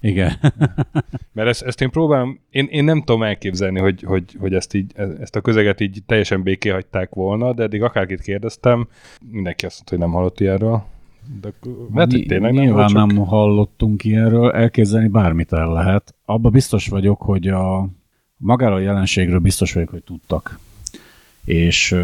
[0.00, 0.32] Igen.
[1.32, 4.92] Mert ezt, ezt én próbálom, én, én nem tudom elképzelni, hogy, hogy, hogy ezt, így,
[5.20, 8.88] ezt a közeget így teljesen béké hagyták volna, de eddig akárkit kérdeztem,
[9.30, 10.84] mindenki azt mondta, hogy nem hallott ilyenről.
[11.40, 11.48] De
[11.92, 13.06] mert Ny- tényleg nem Nyilván csak...
[13.06, 16.14] nem hallottunk ilyenről, elképzelni bármit el lehet.
[16.24, 17.88] Abba biztos vagyok, hogy a
[18.36, 20.58] magáról a jelenségről biztos vagyok, hogy tudtak.
[21.46, 21.96] És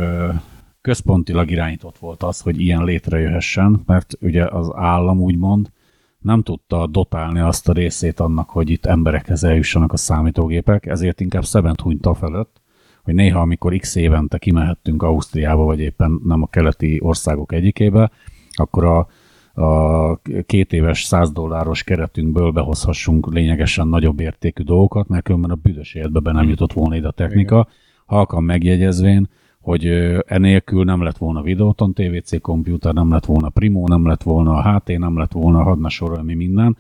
[0.81, 5.71] központilag irányított volt az, hogy ilyen létrejöhessen, mert ugye az állam úgymond
[6.19, 11.45] nem tudta dotálni azt a részét annak, hogy itt emberekhez eljussanak a számítógépek, ezért inkább
[11.45, 12.61] szebent hunyta felett,
[13.03, 18.11] hogy néha, amikor x évente kimehettünk Ausztriába, vagy éppen nem a keleti országok egyikébe,
[18.53, 19.09] akkor a
[19.55, 25.95] a két éves 100 dolláros keretünkből behozhassunk lényegesen nagyobb értékű dolgokat, mert különben a büdös
[25.95, 27.69] életbe be nem jutott volna ide a technika.
[28.13, 29.29] Halkan megjegyezvén,
[29.61, 29.87] hogy
[30.27, 34.73] enélkül nem lett volna Videoton TVC komputer, nem lett volna Primo, nem lett volna a
[34.73, 36.77] HT, nem lett volna hadna sorolni minden.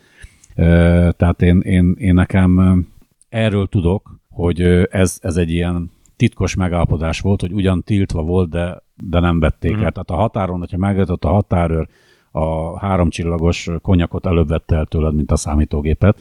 [1.16, 2.85] Tehát én, én, én nekem
[3.28, 4.61] erről tudok, hogy
[4.91, 9.76] ez, ez egy ilyen titkos megállapodás volt, hogy ugyan tiltva volt, de, de nem vették
[9.76, 9.83] mm.
[9.83, 9.93] el.
[9.93, 11.89] Tehát a határon, hogyha megvetett a határőr,
[12.30, 16.20] a háromcsillagos konyakot előbb vette el tőled, mint a számítógépet.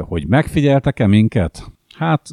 [0.00, 1.70] Hogy megfigyeltek-e minket?
[2.00, 2.28] Hát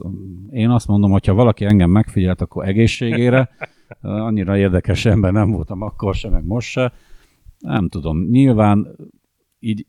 [0.49, 3.49] én azt mondom, hogyha valaki engem megfigyelt, akkor egészségére.
[4.01, 6.93] Annyira érdekes ember nem voltam akkor se, meg most se.
[7.59, 8.27] Nem tudom.
[8.29, 8.95] Nyilván
[9.59, 9.85] így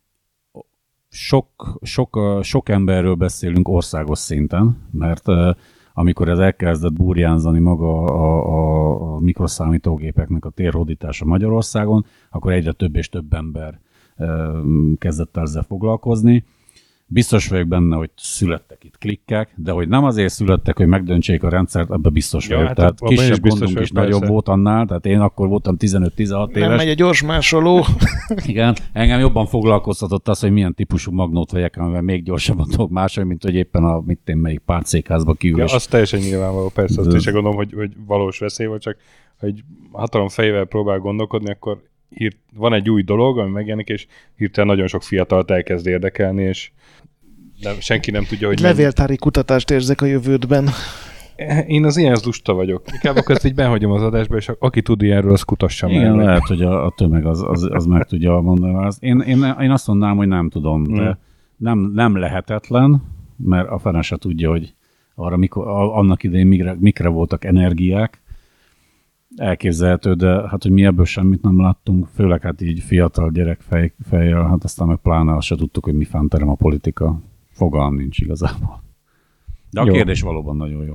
[1.08, 5.24] sok, sok, sok emberről beszélünk országos szinten, mert
[5.92, 12.96] amikor ez elkezdett burjánzani maga a, a, a mikroszámítógépeknek a térhódítása Magyarországon, akkor egyre több
[12.96, 13.80] és több ember
[14.98, 16.44] kezdett ezzel foglalkozni.
[17.10, 21.48] Biztos vagyok benne, hogy születtek itt klikkek, de hogy nem azért születtek, hogy megdöntsék a
[21.48, 22.68] rendszert, ebben biztos ja, vagyok.
[22.68, 26.68] Hát tehát kisebb is gondunk is nagyobb volt annál, tehát én akkor voltam 15-16 éves.
[26.68, 27.84] Nem megy a gyors másoló.
[28.46, 33.28] Igen, engem jobban foglalkoztatott az, hogy milyen típusú magnót vegyek, amivel még gyorsabban tudok másolni,
[33.28, 35.58] mint hogy éppen a mit én melyik pártszékházba kívül.
[35.58, 38.96] Ja, az teljesen nyilvánvaló, persze, azt is gondolom, hogy, hogy valós veszély volt, csak
[39.38, 44.06] hogy hatalom fejével próbál gondolkodni, akkor hírt, van egy új dolog, ami megjelenik, és
[44.36, 46.70] hirtelen nagyon sok fiatalt elkezd érdekelni, és
[47.60, 50.68] nem, senki nem tudja, hogy Egy mennyi- levéltári kutatást érzek a jövődben.
[51.66, 52.82] Én az ilyenhez lusta vagyok.
[52.92, 56.26] Inkább akkor ezt így behagyom az adásba, és aki tud ilyenről, az kutassa Igen, meg.
[56.26, 59.02] lehet, hogy a, a tömeg az, az, az meg tudja mondani a választ.
[59.02, 61.10] Én, én, én azt mondanám, hogy nem tudom, de Mm.
[61.56, 63.02] nem, nem lehetetlen,
[63.36, 64.74] mert a fene se tudja, hogy
[65.14, 68.20] arra mikor, annak idején mikre, mikre voltak energiák.
[69.38, 73.92] Elképzelhető, de hát, hogy mi ebből semmit nem láttunk, főleg hát így fiatal gyerek fej,
[74.08, 77.20] fejjel, hát aztán meg pláne azt se tudtuk, hogy mi fánterem a politika.
[77.50, 78.82] Fogalm nincs igazából.
[79.70, 79.92] De a Jó.
[79.92, 80.94] kérdés valóban nagyon jó.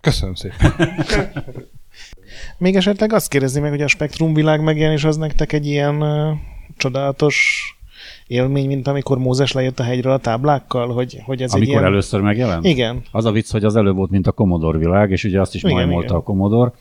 [0.00, 0.72] Köszönöm szépen.
[2.58, 6.36] Még esetleg azt kérdezni meg, hogy a Spektrum világ megjelenés az nektek egy ilyen uh,
[6.76, 7.68] csodálatos
[8.26, 11.92] élmény, mint amikor Mózes lejött a hegyről a táblákkal, hogy, hogy ez Amikor egy ilyen...
[11.92, 12.64] először megjelent?
[12.64, 13.02] Igen.
[13.10, 15.62] Az a vicc, hogy az előbb volt, mint a Commodore világ, és ugye azt is
[15.62, 16.16] Igen, majmolta igen.
[16.16, 16.72] a Commodore,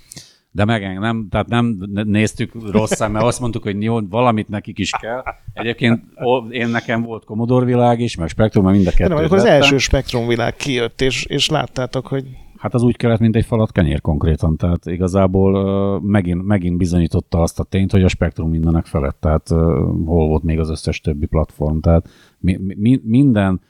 [0.55, 4.91] de meg nem, tehát nem néztük rossz szemmel, azt mondtuk, hogy jó, valamit nekik is
[5.01, 5.23] kell.
[5.53, 6.03] Egyébként
[6.49, 9.37] én nekem volt Commodore világ is, meg Spectrum, meg mind a De nem, kettőt amikor
[9.37, 12.25] az első Spektrum világ kijött, és, és láttátok, hogy
[12.57, 17.41] Hát az úgy kellett, mint egy falat kenyér konkrétan, tehát igazából uh, megint, megint bizonyította
[17.41, 19.59] azt a tényt, hogy a spektrum mindenek felett, tehát uh,
[20.05, 23.61] hol volt még az összes többi platform, tehát mi, mi, minden,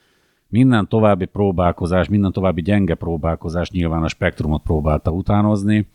[0.48, 5.86] minden további próbálkozás, minden további gyenge próbálkozás nyilván a spektrumot próbálta utánozni,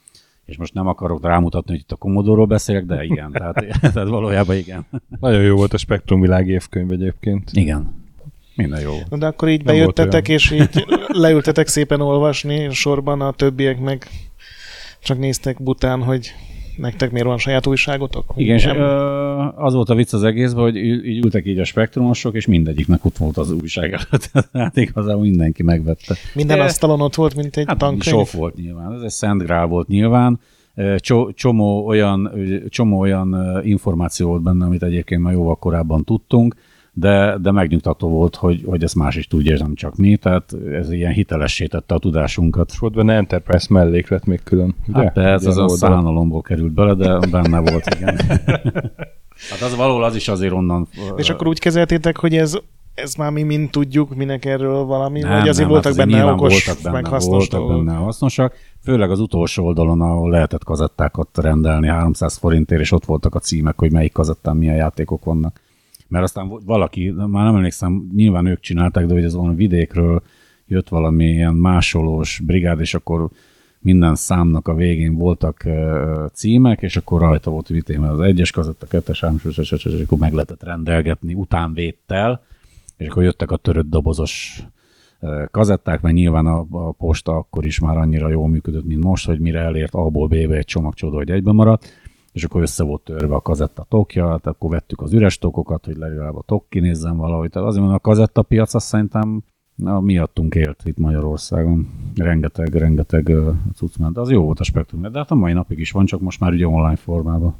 [0.50, 4.56] és most nem akarok rámutatni, hogy itt a Commodore-ról beszélek, de igen, tehát, tehát valójában
[4.56, 4.86] igen.
[5.20, 7.50] Nagyon jó volt a Spektrum világ évkönyv egyébként.
[7.54, 7.98] Igen.
[8.56, 9.18] Minden jó.
[9.18, 14.08] de akkor így Nem bejöttetek, és így leültetek szépen olvasni sorban, a többiek meg
[15.00, 16.34] csak néztek bután, hogy
[16.80, 18.34] nektek miért van saját újságotok?
[18.36, 18.66] Igen, és
[19.56, 23.18] az volt a vicc az egészben, hogy így ültek így a spektrumosok, és mindegyiknek ott
[23.18, 24.32] volt az újság előtt.
[24.54, 26.16] Hát igazából mindenki megvette.
[26.34, 28.04] Minden de- asztalon ott volt, mint egy Hát tankönyv.
[28.04, 30.40] sok volt nyilván, ez egy Szent Grál volt nyilván.
[31.34, 32.32] Csomó olyan,
[32.70, 36.56] csomó olyan információ volt benne, amit egyébként már jóval korábban tudtunk,
[37.00, 40.56] de, de megnyugtató volt, hogy, hogy ezt más is tudja, és nem csak mi, tehát
[40.72, 42.70] ez ilyen hitelessé tette a tudásunkat.
[42.72, 44.76] És volt benne Enterprise melléklet még külön.
[44.88, 45.00] Ugye?
[45.00, 45.98] Hát persze, az Ugye a oldalon.
[45.98, 48.18] szánalomból került bele, de benne volt, igen.
[49.50, 50.88] Hát az valahol az is azért onnan...
[51.16, 52.58] És akkor úgy kezeltétek, hogy ez,
[52.94, 56.20] ez már mi mind tudjuk, minek erről valami, Nem, vagy azért nem, voltak hát azért
[56.20, 57.86] benne okos, voltak benne, meg hasznos voltak dolgok.
[57.86, 63.36] benne hasznosak, főleg az utolsó oldalon, ahol lehetett kazettákat rendelni 300 forintért, és ott voltak
[63.36, 65.60] a címek, hogy melyik kazettán milyen játékok vannak.
[66.10, 70.22] Mert aztán valaki, már nem emlékszem, nyilván ők csinálták, de hogy ez valami vidékről
[70.68, 73.30] jött valami ilyen másolós brigád, és akkor
[73.80, 75.66] minden számnak a végén voltak
[76.34, 80.64] címek, és akkor rajta volt, én, az egyes kazetta, kettes, hármas, és, akkor meg lehetett
[80.64, 82.44] rendelgetni utánvéttel,
[82.98, 84.64] és akkor jöttek a törött dobozos
[85.52, 89.40] kazetták, mert nyilván a, a posta akkor is már annyira jól működött, mint most, hogy
[89.40, 91.99] mire elért A-ból B-be egy csomag csoda, hogy egyben maradt,
[92.34, 95.98] és akkor össze volt törve a kazetta tokja, tehát akkor vettük az üres tokokat, hogy
[95.98, 97.50] legalább a tok kinézzen valahogy.
[97.50, 99.44] Tehát azért mondom, a kazetta piac azt szerintem
[99.76, 101.88] na, miattunk élt itt Magyarországon.
[102.16, 104.18] Rengeteg, rengeteg ö, cucc ment.
[104.18, 106.52] Az jó volt a spektrum, de hát a mai napig is van, csak most már
[106.52, 107.56] ugye online formában.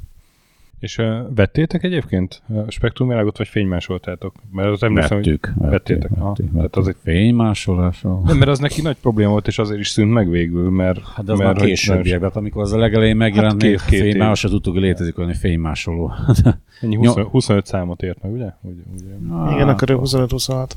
[0.80, 4.34] És uh, vettétek egyébként a Spektrum világot, vagy fénymásoltátok?
[4.52, 6.10] Mert az emlékszem, hogy Vettük, vettük, vettétek.
[6.16, 6.26] Aha.
[6.28, 6.76] vettük, Tehát vettük.
[6.76, 8.22] az egy Fénymásolással.
[8.24, 11.00] Nem, mert az neki nagy probléma volt, és azért is szűnt meg végül, mert...
[11.14, 13.80] Hát de az mert már hogy későbbiekben, amikor az a legelején megjelent, Hát hát két-
[13.80, 14.16] két, két fény, év.
[14.20, 16.12] már azt se tudtuk, hogy létezik olyan, hogy fénymásoló.
[16.80, 18.52] Ennyi 20, 25 számot ért meg, ugye?
[18.62, 19.54] ugye, ugye.
[19.54, 20.70] Igen, akkor 25-26.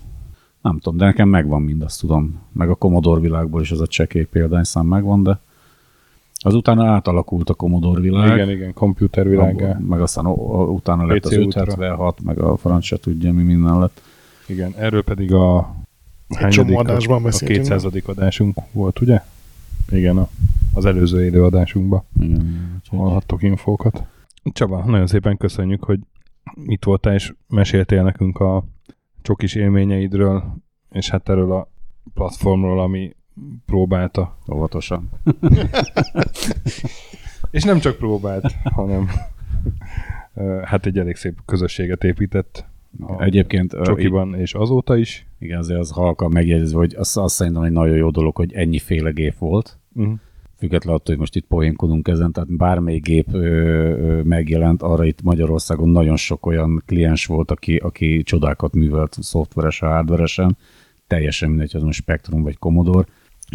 [0.61, 2.41] Nem tudom, de nekem megvan mind, azt tudom.
[2.53, 5.39] Meg a Commodore világból is az a csekély példányszám megvan, de
[6.43, 8.33] azután átalakult a Commodore világ.
[8.33, 9.69] Igen, igen, komputervilágá.
[9.69, 11.61] Abból- Meg aztán utána lett PC az Ultra.
[11.61, 14.01] 576, meg a franc se tudja, mi minden lett.
[14.47, 15.75] Igen, erről pedig a
[16.49, 17.59] csomó adásban a beszéltünk.
[17.59, 17.85] 200.
[18.05, 19.21] adásunk volt, ugye?
[19.89, 20.27] Igen, a,
[20.73, 24.03] az előző élő adásunkban Igen, hallhattok infókat.
[24.53, 25.99] Csaba, nagyon szépen köszönjük, hogy
[26.65, 28.63] itt voltál, és meséltél nekünk a
[29.21, 30.43] csokis élményeidről,
[30.91, 31.67] és hát erről a
[32.13, 33.15] platformról, ami
[33.65, 34.37] próbálta.
[34.53, 35.09] Óvatosan.
[37.51, 39.07] És nem csak próbált, hanem
[40.63, 42.65] hát egy elég szép közösséget épített
[42.99, 45.25] a Egyébként csokiban, és azóta is.
[45.39, 49.11] igen, azért az halkan megjegyezve, hogy azt, azt szerintem egy nagyon jó dolog, hogy ennyiféle
[49.11, 49.77] gép volt.
[49.95, 50.13] Uh-huh.
[50.57, 55.21] függetlenül attól, hogy most itt poénkodunk ezen, tehát bármely gép ö, ö, megjelent, arra itt
[55.21, 60.57] Magyarországon nagyon sok olyan kliens volt, aki, aki csodákat művelt szoftveresen, hardveresen,
[61.07, 63.07] teljesen mindegy, az most Spectrum vagy Commodore,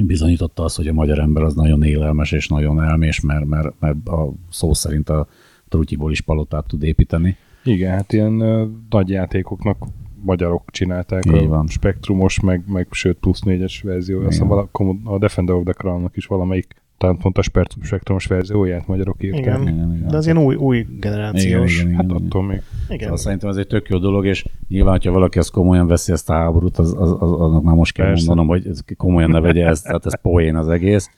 [0.07, 4.09] bizonyította azt, hogy a magyar ember az nagyon élelmes és nagyon elmés, mert, mert, mert
[4.09, 5.26] a szó szerint a
[5.68, 7.36] trutyiból is palotát tud építeni.
[7.64, 9.84] Igen, hát ilyen ö, nagy játékoknak
[10.22, 11.66] magyarok csinálták Így a van.
[11.66, 14.18] spektrumos, meg, meg sőt plusz négyes verzió.
[14.18, 14.57] Azt hiszem Igen.
[14.57, 18.86] vala- Commod- a Defender of the Crown-nak is valamelyik talán pont a spek- spektrumos verzióját
[18.86, 19.40] magyarok írták.
[19.40, 19.62] Igen.
[19.62, 20.09] Igen, igen.
[20.09, 21.74] De az ilyen új, új generációs.
[21.74, 22.62] igen, igen, Hát igen, attól még.
[22.88, 23.01] Igen.
[23.01, 26.30] Szóval szerintem ez egy tök jó dolog, és nyilván, ha valaki ezt komolyan veszi ezt
[26.30, 28.26] a háborút, az, az, az, annak már most kell Persze.
[28.26, 31.11] mondanom, hogy ez komolyan ne vegye ezt, tehát ez poén az egész.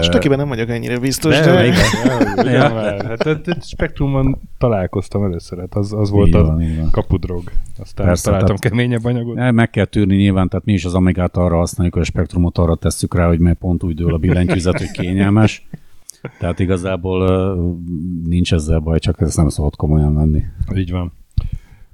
[0.00, 1.84] És tökében nem vagyok ennyire biztos, De, de, de igen.
[2.54, 2.68] Ja.
[2.68, 6.90] Hát, hát, hát Spektrumon találkoztam először, hát az, az volt a van, van.
[6.90, 7.50] kapudrog.
[7.78, 9.34] Aztán Persze, találtam tehát- keményebb anyagot.
[9.34, 12.58] Ne, Meg kell tűrni nyilván, tehát mi is az Amigát arra használjuk, hogy a spektrumot
[12.58, 15.68] arra tesszük rá, hogy mert pont úgy dől a billentyűzet, hogy kényelmes.
[16.38, 17.54] Tehát igazából
[18.26, 20.42] nincs ezzel baj, csak ezt nem szabad komolyan venni.
[20.74, 21.12] Így van.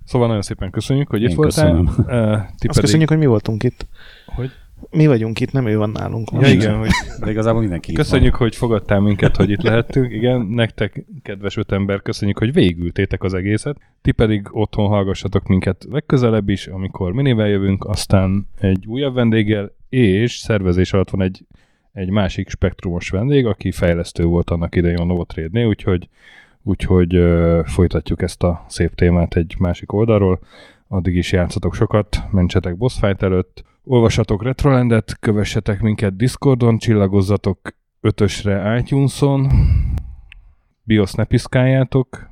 [0.05, 1.65] Szóval nagyon szépen köszönjük, hogy itt Én voltál.
[1.85, 1.95] köszönöm.
[1.99, 3.87] Uh, ti azt köszönjük, hogy mi voltunk itt.
[4.27, 4.51] Hogy?
[4.91, 6.31] Mi vagyunk itt, nem ő van nálunk.
[6.41, 10.13] Ja, igen, hogy De igazából mindenki itt köszönjük, hogy fogadtál minket, hogy itt lehettünk.
[10.13, 13.77] Igen, nektek, kedves öt ember, köszönjük, hogy végültétek az egészet.
[14.03, 20.37] Ti pedig otthon hallgassatok minket legközelebb is, amikor minivel jövünk, aztán egy újabb vendéggel, és
[20.37, 21.45] szervezés alatt van egy,
[21.93, 26.09] egy másik spektrumos vendég, aki fejlesztő volt annak idején a Novotrade-nél, úgyhogy,
[26.63, 30.39] úgyhogy ö, folytatjuk ezt a szép témát egy másik oldalról.
[30.89, 37.59] Addig is játszatok sokat, mentsetek boss fight előtt, olvassatok Retrolandet, kövessetek minket Discordon, csillagozzatok
[38.01, 39.49] ötösre iTunes-on,
[40.83, 42.31] BIOS ne piszkáljátok,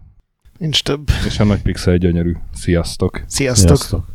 [0.58, 1.08] Nincs több.
[1.26, 2.32] és a nagy pixel gyönyörű.
[2.52, 3.22] Sziasztok!
[3.26, 3.66] Sziasztok.
[3.76, 4.13] Sziasztok.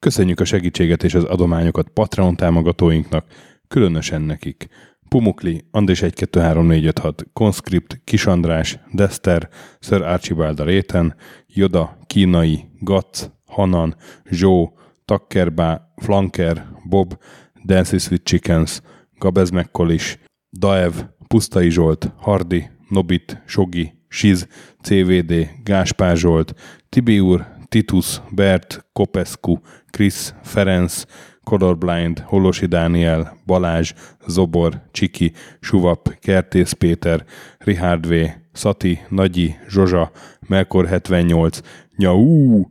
[0.00, 3.26] Köszönjük a segítséget és az adományokat Patreon támogatóinknak,
[3.68, 4.68] különösen nekik.
[5.08, 9.48] Pumukli, Andris 1 2 3 4 5 6, Conscript, Kis András, Dester,
[9.80, 11.14] Sir Archibald Réten,
[11.46, 13.96] Joda, Kínai, Gac, Hanan,
[14.30, 17.18] Zsó, Takkerbá, Flanker, Bob,
[17.64, 18.82] Dances with Chickens,
[19.18, 20.18] Gabez Mekkolis,
[20.58, 20.92] Daev,
[21.26, 24.46] Pusztai Zsolt, Hardi, Nobit, Sogi, Siz,
[24.82, 26.54] CVD, Gáspár Zsolt,
[26.88, 29.56] Tibi úr, Titus, Bert, Kopescu,
[29.90, 31.04] Krisz, Ferenc,
[31.44, 33.92] Colorblind, Holosi Dániel, Balázs,
[34.26, 37.24] Zobor, Csiki, Suvap, Kertész Péter,
[37.58, 38.14] Richard V,
[38.52, 40.10] Szati, Nagyi, Zsozsa,
[40.48, 41.60] Melkor 78,
[41.96, 42.64] Nyau,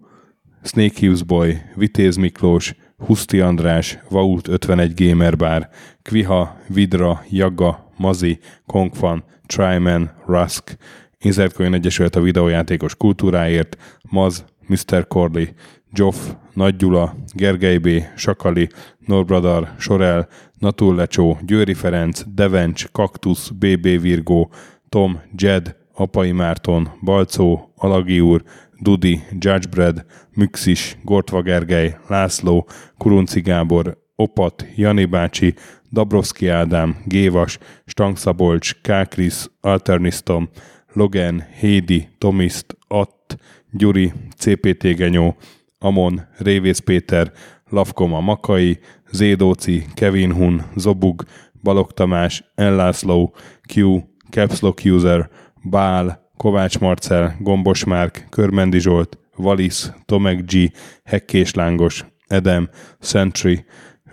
[0.63, 5.69] Snake Hughes Boy, Vitéz Miklós, Huszti András, Vault 51 Gamer Bar,
[6.01, 10.77] Kviha, Vidra, Jaga, Mazi, Kongfan, Tryman, Rusk,
[11.19, 13.77] Inzertcoin Egyesület a videójátékos kultúráért,
[14.09, 15.07] Maz, Mr.
[15.07, 15.53] Corley,
[15.93, 16.17] Joff,
[16.53, 18.69] Nagy Gyula, Gergely B., Sakali,
[19.05, 20.27] Norbradar, Sorel,
[20.59, 24.51] Naturlecsó, Győri Ferenc, Devencs, Kaktusz, BB Virgó,
[24.89, 28.43] Tom, Jed, Apai Márton, Balcó, Alagi úr,
[28.79, 32.67] Dudi, Judgebred, Müxis, Gortva Gergely, László,
[32.97, 35.53] Kurunci Gábor, Opat, Jani bácsi,
[35.91, 40.49] Dabrowski Ádám, Gévas, Stangszabolcs, Kákris, Alternisztom,
[40.93, 43.37] Logan, Hédi, Tomiszt, Att,
[43.71, 45.35] Gyuri, CPT Genyó,
[45.79, 47.31] Amon, Révész Péter,
[47.69, 48.79] Lavkoma Makai,
[49.11, 51.23] Zédóci, Kevin Hun, Zobug,
[51.63, 53.33] Balog Tamás, Ellászló,
[53.73, 53.99] Q,
[54.29, 55.29] Capslock User,
[55.63, 60.71] Bál, Kovács Marcel, Gombos Márk, Körmendi Zsolt, Valisz, Tomek G,
[61.03, 62.69] Hekkés Lángos, Edem,
[62.99, 63.65] Sentry,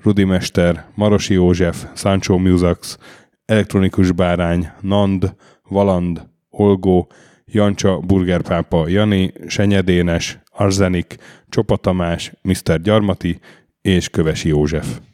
[0.02, 2.98] Rudimester, Marosi József, Sancho Musax,
[3.44, 5.34] Elektronikus Bárány, Nand,
[5.68, 7.08] Valand, Olgó,
[7.44, 11.16] Jancsa, Burgerpápa, Jani, Senyedénes, Arzenik,
[11.48, 12.80] Csopa Tamás, Mr.
[12.80, 13.38] Gyarmati
[13.80, 15.00] és Kövesi József.